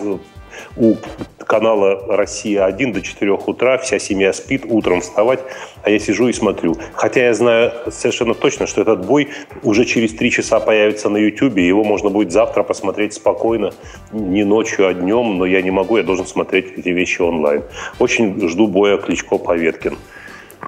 у 0.75 0.95
канала 1.38 2.15
«Россия-1» 2.17 2.93
до 2.93 3.01
4 3.01 3.32
утра, 3.32 3.77
вся 3.77 3.99
семья 3.99 4.34
спит, 4.34 4.63
утром 4.67 5.01
вставать, 5.01 5.39
а 5.84 5.89
я 5.89 5.99
сижу 5.99 6.30
и 6.30 6.34
смотрю. 6.34 6.77
Хотя 6.93 7.25
я 7.25 7.34
знаю 7.34 7.71
совершенно 7.91 8.34
точно, 8.34 8.67
что 8.67 8.82
этот 8.82 9.06
бой 9.06 9.30
уже 9.63 9.86
через 9.86 10.13
3 10.13 10.32
часа 10.32 10.60
появится 10.60 11.10
на 11.10 11.17
YouTube, 11.17 11.58
и 11.58 11.67
его 11.67 11.84
можно 11.84 12.10
будет 12.10 12.32
завтра 12.32 12.63
посмотреть 12.63 13.13
спокойно, 13.13 13.71
не 14.12 14.43
ночью, 14.43 14.88
а 14.88 14.93
днем, 14.93 15.38
но 15.38 15.45
я 15.45 15.62
не 15.62 15.71
могу, 15.71 15.97
я 15.97 16.04
должен 16.04 16.25
смотреть 16.25 16.77
эти 16.77 16.89
вещи 16.89 17.21
онлайн. 17.21 17.63
Очень 17.99 18.47
жду 18.47 18.67
боя 18.67 18.97
Кличко-Поветкин 18.97 19.97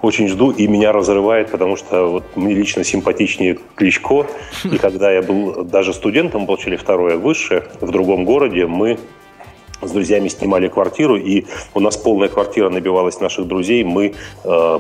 очень 0.04 0.28
жду, 0.28 0.52
и 0.52 0.68
меня 0.68 0.92
разрывает, 0.92 1.50
потому 1.50 1.78
что 1.78 2.08
вот 2.08 2.24
мне 2.36 2.54
лично 2.54 2.84
симпатичнее 2.84 3.58
Кличко. 3.76 4.28
И 4.66 4.78
когда 4.78 5.10
я 5.10 5.22
был 5.22 5.64
даже 5.64 5.94
студентом, 5.94 6.46
получили 6.46 6.76
второе 6.76 7.18
высшее 7.18 7.64
в 7.80 7.90
другом 7.90 8.26
городе, 8.26 8.68
мы 8.68 9.00
с 9.82 9.92
друзьями 9.92 10.28
снимали 10.28 10.68
квартиру, 10.68 11.16
и 11.16 11.46
у 11.74 11.80
нас 11.80 11.96
полная 11.96 12.28
квартира 12.28 12.70
набивалась 12.70 13.22
наших 13.22 13.48
друзей. 13.48 13.86
Мы 13.86 14.14
э, 14.44 14.80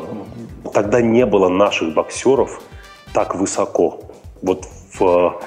тогда 0.73 1.01
не 1.01 1.25
было 1.25 1.47
наших 1.47 1.93
боксеров 1.93 2.61
так 3.13 3.35
высоко. 3.35 4.01
Вот 4.41 4.67
в, 4.99 5.39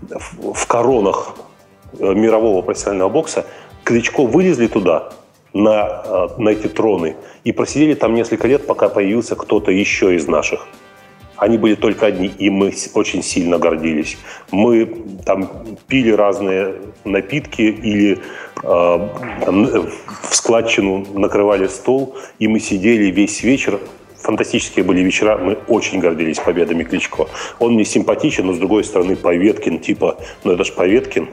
в, 0.00 0.54
в 0.54 0.66
коронах 0.66 1.36
э, 2.00 2.14
мирового 2.14 2.62
профессионального 2.62 3.10
бокса 3.10 3.46
Кличко 3.84 4.24
вылезли 4.24 4.66
туда, 4.66 5.12
на, 5.52 6.02
э, 6.04 6.28
на 6.38 6.48
эти 6.50 6.68
троны 6.68 7.16
и 7.44 7.52
просидели 7.52 7.94
там 7.94 8.14
несколько 8.14 8.48
лет, 8.48 8.66
пока 8.66 8.88
появился 8.88 9.36
кто-то 9.36 9.70
еще 9.70 10.14
из 10.14 10.26
наших. 10.28 10.66
Они 11.36 11.56
были 11.56 11.74
только 11.74 12.06
одни, 12.06 12.30
и 12.38 12.50
мы 12.50 12.72
очень 12.94 13.22
сильно 13.22 13.58
гордились. 13.58 14.18
Мы 14.50 14.86
там 15.24 15.50
пили 15.88 16.10
разные 16.10 16.74
напитки 17.04 17.62
или 17.62 18.18
э, 18.62 19.08
там, 19.44 19.64
в 19.64 20.34
складчину 20.34 21.06
накрывали 21.14 21.66
стол, 21.66 22.14
и 22.38 22.46
мы 22.46 22.60
сидели 22.60 23.10
весь 23.10 23.42
вечер 23.42 23.80
фантастические 24.22 24.84
были 24.84 25.00
вечера, 25.00 25.36
мы 25.36 25.58
очень 25.68 26.00
гордились 26.00 26.38
победами 26.38 26.84
Кличко. 26.84 27.26
Он 27.58 27.74
мне 27.74 27.84
симпатичен, 27.84 28.46
но 28.46 28.52
с 28.52 28.58
другой 28.58 28.84
стороны 28.84 29.16
Поветкин, 29.16 29.80
типа, 29.80 30.18
ну 30.44 30.52
это 30.52 30.64
ж 30.64 30.72
Поветкин, 30.72 31.28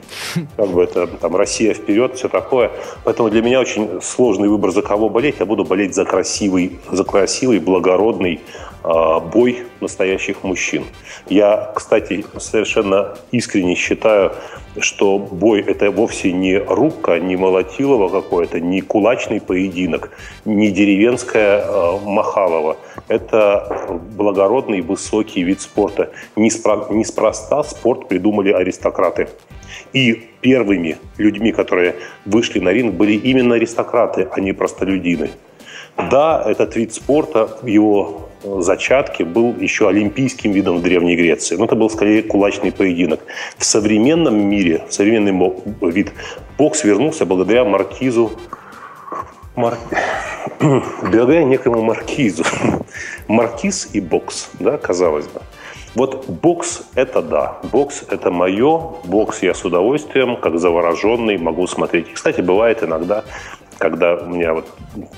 как 0.56 0.70
бы 0.70 0.84
это 0.84 1.08
там 1.08 1.36
Россия 1.36 1.74
вперед, 1.74 2.16
все 2.16 2.30
такое. 2.30 2.72
Поэтому 3.04 3.30
для 3.30 3.42
меня 3.42 3.60
очень 3.60 4.02
сложный 4.02 4.48
выбор, 4.48 4.72
за 4.72 4.82
кого 4.82 5.10
болеть. 5.10 5.36
Я 5.40 5.46
буду 5.46 5.64
болеть 5.64 5.96
за 5.96 6.06
красивый, 6.06 6.80
за 6.92 7.04
красивый, 7.04 7.60
благородный, 7.60 8.42
бой 8.84 9.64
настоящих 9.82 10.44
мужчин. 10.44 10.84
Я, 11.30 11.72
кстати, 11.76 12.26
совершенно 12.38 13.18
искренне 13.32 13.76
считаю, 13.76 14.32
что 14.80 15.18
бой– 15.18 15.62
это 15.68 15.92
вовсе 15.92 16.32
не 16.32 16.58
рубка, 16.58 17.20
не 17.20 17.36
молотилово 17.36 18.10
какое-то, 18.10 18.60
не 18.60 18.82
кулачный 18.82 19.42
поединок, 19.42 20.12
не 20.46 20.70
деревенская 20.70 21.62
э, 21.62 21.98
махалова. 22.06 22.78
Это 23.08 24.00
благородный, 24.16 24.82
высокий 24.82 25.44
вид 25.44 25.62
спорта. 25.62 26.12
Неспро- 26.36 26.94
неспроста 26.94 27.64
спорт 27.64 28.08
придумали 28.08 28.52
аристократы. 28.52 29.30
И 29.94 30.30
первыми 30.42 30.98
людьми, 31.18 31.52
которые 31.52 31.96
вышли 32.26 32.60
на 32.60 32.70
ринг, 32.70 32.94
были 32.94 33.14
именно 33.14 33.56
аристократы, 33.56 34.28
а 34.32 34.40
не 34.40 34.54
простолюдины. 34.54 35.32
Да, 36.12 36.44
этот 36.46 36.76
вид 36.76 36.94
спорта, 36.94 37.58
его 37.64 38.27
зачатке 38.44 39.26
был 39.26 39.56
еще 39.60 39.90
олимпийским 39.90 40.52
видом 40.52 40.78
в 40.78 40.82
Древней 40.82 41.16
Греции. 41.16 41.56
Но 41.56 41.66
это 41.66 41.76
был 41.76 41.90
скорее 41.90 42.24
кулачный 42.24 42.72
поединок. 42.72 43.22
В 43.58 43.66
современном 43.66 44.50
мире, 44.50 44.84
в 44.88 44.94
современный 44.94 45.34
вид 45.82 46.12
бокс 46.58 46.84
вернулся 46.84 47.26
благодаря 47.26 47.66
маркизу 47.66 48.32
Мар... 49.58 49.76
благодаря 51.02 51.44
некому 51.44 51.82
маркизу. 51.82 52.44
Маркиз 53.28 53.90
и 53.94 54.00
бокс, 54.00 54.52
да, 54.60 54.78
казалось 54.78 55.26
бы. 55.26 55.42
Вот 55.96 56.30
бокс– 56.30 56.84
это 56.96 57.24
да, 57.24 57.58
бокс– 57.72 58.04
это 58.12 58.30
мое, 58.30 58.80
бокс 59.04 59.42
я 59.42 59.56
с 59.56 59.66
удовольствием, 59.66 60.38
как 60.38 60.60
завороженный, 60.60 61.40
могу 61.40 61.66
смотреть. 61.66 62.14
Кстати, 62.14 62.42
бывает 62.42 62.84
иногда 62.84 63.24
когда 63.78 64.16
у 64.16 64.30
меня 64.30 64.54
вот 64.54 64.68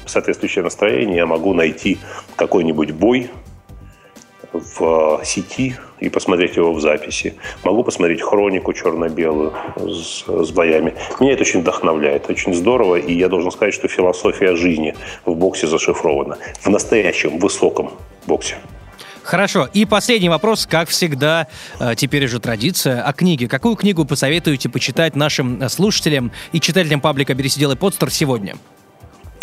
соответствующее 0.06 0.64
настроение, 0.64 1.18
я 1.18 1.26
могу 1.26 1.54
найти 1.54 1.98
какой-нибудь 2.36 2.92
бой 2.92 3.30
в 4.52 5.22
сети 5.24 5.76
и 6.00 6.10
посмотреть 6.10 6.56
его 6.56 6.74
в 6.74 6.82
записи. 6.82 7.36
Могу 7.64 7.84
посмотреть 7.84 8.22
хронику 8.22 8.74
черно-белую 8.74 9.54
с, 9.78 10.26
с 10.26 10.52
боями. 10.52 10.96
Меня 11.20 11.34
это 11.34 11.42
очень 11.42 11.62
вдохновляет, 11.62 12.30
очень 12.30 12.54
здорово, 12.54 12.96
и 12.96 13.14
я 13.14 13.28
должен 13.28 13.52
сказать, 13.52 13.74
что 13.74 13.88
философия 13.88 14.56
жизни 14.56 14.96
в 15.26 15.36
боксе 15.36 15.68
зашифрована. 15.68 16.38
В 16.62 16.68
настоящем, 16.70 17.38
высоком 17.38 17.92
боксе. 18.26 18.56
Хорошо. 19.30 19.70
И 19.72 19.86
последний 19.86 20.28
вопрос, 20.28 20.66
как 20.66 20.90
всегда, 20.90 21.46
э, 21.80 21.94
теперь 21.96 22.26
уже 22.26 22.40
традиция, 22.40 23.04
о 23.04 23.14
книге. 23.14 23.48
Какую 23.48 23.76
книгу 23.76 24.04
посоветуете 24.04 24.70
почитать 24.70 25.16
нашим 25.16 25.62
э, 25.62 25.70
слушателям 25.70 26.32
и 26.52 26.60
читателям 26.60 27.00
паблика 27.00 27.36
«Берись 27.36 27.56
и 27.56 27.76
подстер» 27.76 28.10
сегодня? 28.10 28.56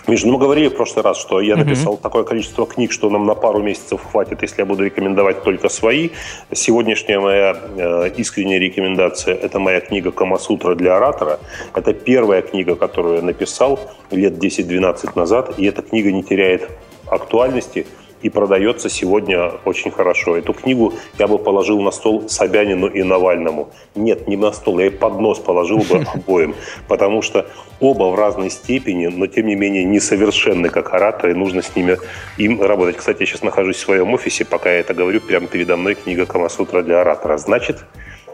Миша, 0.09 0.27
ну 0.27 0.33
мы 0.33 0.39
говорили 0.41 0.67
в 0.67 0.75
прошлый 0.75 1.05
раз, 1.05 1.17
что 1.21 1.41
я 1.41 1.55
написал 1.55 1.95
uh-huh. 1.95 2.01
такое 2.01 2.25
количество 2.25 2.67
книг, 2.67 2.91
что 2.91 3.11
нам 3.11 3.27
на 3.27 3.37
пару 3.37 3.63
месяцев 3.63 4.01
хватит, 4.11 4.43
если 4.43 4.63
я 4.63 4.67
буду 4.67 4.83
рекомендовать 4.85 5.45
только 5.45 5.69
свои. 5.69 6.11
Сегодняшняя 6.53 7.21
моя 7.21 7.57
э, 7.77 8.11
искренняя 8.17 8.59
рекомендация– 8.59 9.35
это 9.37 9.61
моя 9.61 9.79
книга 9.79 10.11
«Камасутра 10.11 10.75
для 10.75 10.97
оратора». 10.97 11.39
Это 11.77 11.93
первая 11.93 12.43
книга, 12.43 12.75
которую 12.75 13.17
я 13.19 13.23
написал 13.23 13.79
лет 14.11 14.33
10-12 14.33 15.11
назад, 15.15 15.55
и 15.59 15.67
эта 15.67 15.83
книга 15.83 16.11
не 16.11 16.25
теряет 16.25 16.69
актуальности– 17.09 17.87
и 18.23 18.31
продается 18.31 18.89
сегодня 18.89 19.53
очень 19.65 19.91
хорошо. 19.91 20.37
Эту 20.37 20.53
книгу 20.53 20.95
я 21.19 21.27
бы 21.27 21.39
положил 21.39 21.81
на 21.81 21.91
стол 21.91 22.29
Собянину 22.29 22.87
и 22.87 23.03
Навальному. 23.03 23.71
Нет, 23.95 24.29
не 24.29 24.37
на 24.37 24.53
стол, 24.53 24.79
я 24.79 24.87
и 24.87 24.91
под 24.91 25.21
нос 25.21 25.39
положил 25.39 25.79
бы 25.79 26.05
обоим, 26.15 26.55
потому 26.89 27.23
что 27.23 27.47
оба 27.81 28.05
в 28.05 28.15
разной 28.15 28.51
степени, 28.51 29.07
но 29.07 29.27
тем 29.27 29.47
не 29.47 29.55
менее 29.55 29.85
несовершенны 29.85 30.69
как 30.69 30.95
ораторы, 30.95 31.35
нужно 31.35 31.63
с 31.63 31.75
ними 31.77 31.99
им 32.39 32.63
работать. 32.63 32.97
Кстати, 32.97 33.21
я 33.21 33.27
сейчас 33.27 33.43
нахожусь 33.43 33.77
в 33.77 33.81
своем 33.81 34.13
офисе, 34.13 34.45
пока 34.45 34.71
я 34.73 34.81
это 34.81 34.95
говорю, 34.95 35.21
прямо 35.21 35.47
передо 35.47 35.77
мной 35.77 35.95
книга 35.95 36.27
Камасутра 36.27 36.83
для 36.83 37.01
оратора. 37.01 37.37
Значит, 37.37 37.85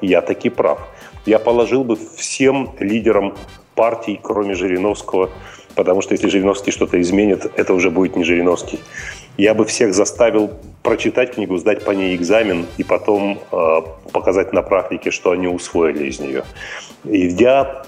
я 0.01 0.21
таки 0.21 0.51
прав. 0.51 0.79
Я 1.27 1.39
положил 1.39 1.85
бы 1.85 1.97
всем 2.17 2.71
лидерам 2.81 3.35
партий, 3.75 4.19
кроме 4.21 4.55
Жириновского, 4.55 5.31
потому 5.75 6.03
что 6.03 6.15
если 6.15 6.29
Жириновский 6.29 6.73
что-то 6.73 7.01
изменит, 7.01 7.51
это 7.57 7.75
уже 7.75 7.91
будет 7.91 8.17
не 8.17 8.25
Жириновский. 8.25 8.81
Я 9.37 9.55
бы 9.55 9.65
всех 9.65 9.95
заставил 9.95 10.51
прочитать 10.83 11.35
книгу, 11.35 11.57
сдать 11.57 11.85
по 11.85 11.93
ней 11.93 12.17
экзамен 12.17 12.67
и 12.77 12.85
потом 12.85 13.39
э, 13.51 13.81
показать 14.13 14.53
на 14.53 14.63
практике, 14.63 15.11
что 15.11 15.31
они 15.31 15.47
усвоили 15.47 16.09
из 16.09 16.21
нее. 16.21 16.45
И 17.05 17.29
я 17.29 17.85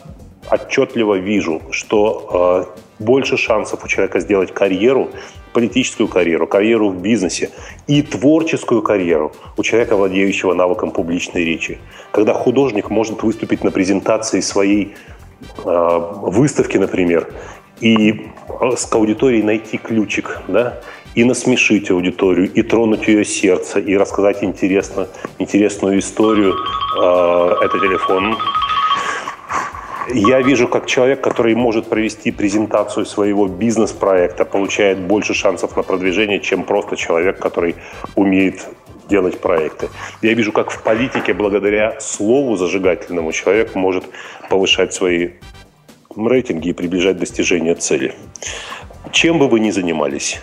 отчетливо 0.51 1.17
вижу, 1.17 1.63
что 1.71 2.69
э, 2.99 3.05
больше 3.05 3.37
шансов 3.37 3.85
у 3.85 3.89
человека 3.89 4.21
сделать 4.21 4.53
карьеру, 4.53 5.11
политическую 5.53 6.09
карьеру, 6.09 6.47
карьеру 6.47 6.91
в 6.91 7.01
бизнесе 7.01 7.51
и 7.87 8.03
творческую 8.03 8.83
карьеру 8.83 9.33
у 9.57 9.63
человека, 9.63 9.97
владеющего 9.97 10.55
навыком 10.55 10.91
публичной 10.91 11.45
речи. 11.45 11.79
Когда 12.13 12.33
художник 12.35 12.91
может 12.91 13.23
выступить 13.23 13.65
на 13.65 13.71
презентации 13.71 14.41
своей 14.41 14.95
э, 15.65 15.99
выставки, 16.23 16.79
например, 16.79 17.29
и 17.81 18.29
с 18.77 18.93
аудиторией 18.93 19.43
найти 19.43 19.79
ключик, 19.79 20.41
да, 20.49 20.81
и 21.15 21.25
насмешить 21.25 21.91
аудиторию, 21.91 22.51
и 22.53 22.63
тронуть 22.63 23.09
ее 23.09 23.25
сердце, 23.25 23.81
и 23.81 23.97
рассказать 23.97 24.43
интересно, 24.43 25.09
интересную 25.39 25.99
историю. 25.99 26.55
Э, 27.01 27.55
это 27.63 27.79
телефон. 27.79 28.37
Я 30.13 30.43
вижу, 30.43 30.69
как 30.69 30.87
человек, 30.87 31.23
который 31.23 31.55
может 31.55 31.87
провести 31.87 32.31
презентацию 32.31 33.07
своего 33.07 33.47
бизнес-проекта, 33.47 34.45
получает 34.45 34.99
больше 34.99 35.33
шансов 35.33 35.77
на 35.77 35.83
продвижение, 35.83 36.41
чем 36.41 36.65
просто 36.65 36.97
человек, 36.97 37.39
который 37.39 37.77
умеет 38.15 38.67
делать 39.09 39.39
проекты. 39.39 39.89
Я 40.23 40.35
вижу, 40.35 40.53
как 40.53 40.71
в 40.71 40.83
политике 40.83 41.33
благодаря 41.33 41.99
слову 42.01 42.57
зажигательному 42.57 43.33
человек 43.33 43.75
может 43.75 44.05
повышать 44.51 44.93
свои 44.93 45.31
рейтинги 46.17 46.69
и 46.69 46.73
приближать 46.73 47.19
достижение 47.19 47.75
цели. 47.75 48.15
Чем 49.13 49.39
бы 49.39 49.49
вы 49.49 49.61
ни 49.61 49.71
занимались, 49.71 50.41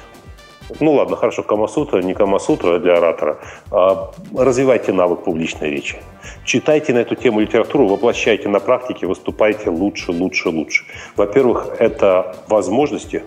ну 0.79 0.93
ладно, 0.93 1.15
хорошо, 1.15 1.43
Камасутра, 1.43 2.01
не 2.01 2.13
Камасутра 2.13 2.79
для 2.79 2.97
оратора. 2.97 3.39
А, 3.71 4.11
развивайте 4.35 4.93
навык 4.93 5.23
публичной 5.23 5.69
речи. 5.69 5.97
Читайте 6.45 6.93
на 6.93 6.99
эту 6.99 7.15
тему 7.15 7.39
литературу, 7.39 7.87
воплощайте 7.87 8.49
на 8.49 8.59
практике, 8.59 9.07
выступайте 9.07 9.69
лучше, 9.69 10.11
лучше, 10.11 10.49
лучше. 10.49 10.85
Во-первых, 11.15 11.75
это 11.79 12.35
возможности, 12.47 13.23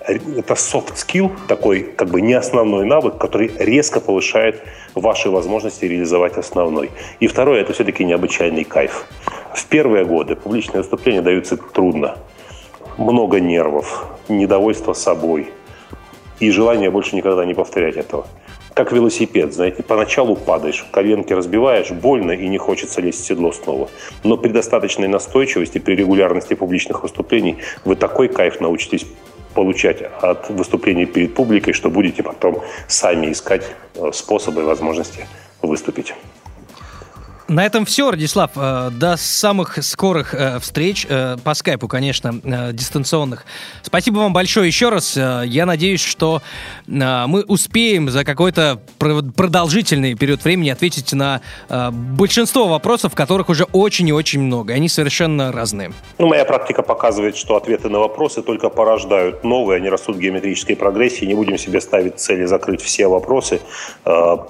это 0.00 0.54
soft 0.54 0.94
skill, 0.94 1.30
такой 1.48 1.82
как 1.82 2.08
бы 2.08 2.20
не 2.20 2.34
основной 2.34 2.84
навык, 2.86 3.18
который 3.18 3.50
резко 3.58 4.00
повышает 4.00 4.62
ваши 4.94 5.30
возможности 5.30 5.84
реализовать 5.84 6.36
основной. 6.36 6.90
И 7.20 7.26
второе, 7.26 7.60
это 7.60 7.72
все-таки 7.72 8.04
необычайный 8.04 8.64
кайф. 8.64 9.06
В 9.54 9.66
первые 9.66 10.04
годы 10.04 10.36
публичные 10.36 10.78
выступления 10.78 11.22
даются 11.22 11.56
трудно. 11.56 12.16
Много 12.98 13.40
нервов, 13.40 14.06
недовольство 14.28 14.92
собой– 14.92 15.50
и 16.40 16.50
желание 16.50 16.90
больше 16.90 17.14
никогда 17.14 17.44
не 17.44 17.54
повторять 17.54 17.96
этого. 17.96 18.26
Как 18.74 18.92
велосипед, 18.92 19.52
знаете, 19.52 19.82
поначалу 19.82 20.36
падаешь, 20.36 20.86
коленки 20.90 21.32
разбиваешь, 21.32 21.90
больно 21.90 22.32
и 22.32 22.48
не 22.48 22.58
хочется 22.58 23.00
лезть 23.00 23.22
в 23.22 23.26
седло 23.26 23.52
снова. 23.52 23.88
Но 24.24 24.36
при 24.36 24.50
достаточной 24.50 25.08
настойчивости, 25.08 25.78
при 25.78 25.96
регулярности 25.96 26.54
публичных 26.54 27.02
выступлений 27.02 27.58
вы 27.84 27.96
такой 27.96 28.28
кайф 28.28 28.60
научитесь 28.60 29.06
получать 29.54 30.02
от 30.22 30.48
выступлений 30.48 31.06
перед 31.06 31.34
публикой, 31.34 31.72
что 31.72 31.90
будете 31.90 32.22
потом 32.22 32.62
сами 32.86 33.32
искать 33.32 33.64
э, 33.96 34.10
способы 34.12 34.62
и 34.62 34.64
возможности 34.64 35.26
выступить. 35.60 36.14
На 37.50 37.66
этом 37.66 37.84
все, 37.84 38.12
Радислав. 38.12 38.52
Э, 38.54 38.90
до 38.92 39.16
самых 39.16 39.82
скорых 39.82 40.34
э, 40.34 40.60
встреч 40.60 41.04
э, 41.08 41.36
по 41.42 41.54
скайпу, 41.54 41.88
конечно, 41.88 42.32
дистанционных. 42.72 43.44
Спасибо 43.82 44.18
вам 44.18 44.32
большое 44.32 44.68
еще 44.68 44.88
раз. 44.88 45.16
Я 45.16 45.66
надеюсь, 45.66 46.00
что 46.00 46.42
мы 46.86 47.42
успеем 47.42 48.08
за 48.08 48.24
какой-то 48.24 48.80
продолжительный 48.98 50.14
период 50.14 50.44
времени 50.44 50.70
ответить 50.70 51.12
на 51.12 51.40
большинство 51.68 52.68
вопросов, 52.68 53.14
которых 53.14 53.48
уже 53.48 53.64
очень 53.64 54.08
и 54.08 54.12
очень 54.12 54.40
много. 54.40 54.74
Они 54.74 54.88
совершенно 54.88 55.50
разные. 55.50 55.92
Ну, 56.18 56.28
моя 56.28 56.44
практика 56.44 56.82
показывает, 56.82 57.36
что 57.36 57.56
ответы 57.56 57.88
на 57.88 57.98
вопросы 57.98 58.42
только 58.42 58.68
порождают 58.68 59.42
новые, 59.42 59.78
они 59.78 59.88
растут 59.88 60.16
в 60.16 60.18
геометрической 60.20 60.76
прогрессии. 60.76 61.24
Не 61.24 61.34
будем 61.34 61.58
себе 61.58 61.80
ставить 61.80 62.20
цели 62.20 62.44
закрыть 62.44 62.82
все 62.82 63.08
вопросы. 63.08 63.60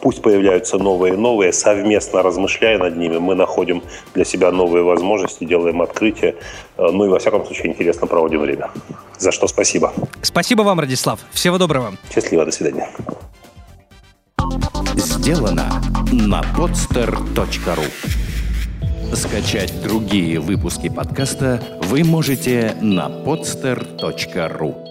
Пусть 0.03 0.21
появляются 0.21 0.79
новые 0.79 1.15
и 1.15 1.17
новые, 1.17 1.53
совместно 1.53 2.23
размышляя 2.23 2.79
над 2.79 2.90
над 2.91 2.99
ними. 2.99 3.19
Мы 3.19 3.35
находим 3.35 3.83
для 4.15 4.25
себя 4.25 4.51
новые 4.51 4.85
возможности, 4.85 5.45
делаем 5.45 5.81
открытия. 5.83 6.35
Э, 6.77 6.91
ну 6.93 7.07
и, 7.07 7.09
во 7.09 7.19
всяком 7.19 7.45
случае, 7.47 7.69
интересно 7.69 8.07
проводим 8.07 8.41
время. 8.41 8.71
За 9.19 9.33
что 9.33 9.47
спасибо. 9.49 9.93
Спасибо 10.23 10.63
вам, 10.63 10.81
Радислав. 10.81 11.21
Всего 11.33 11.59
доброго. 11.59 11.95
Счастливо. 12.13 12.45
До 12.45 12.53
свидания. 12.53 12.89
Сделано 14.97 15.71
на 16.13 16.43
podster.ru 16.57 17.87
Скачать 19.15 19.83
другие 19.83 20.39
выпуски 20.39 20.89
подкаста 20.89 21.61
вы 21.83 22.05
можете 22.05 22.77
на 22.81 23.09
podster.ru 23.09 24.90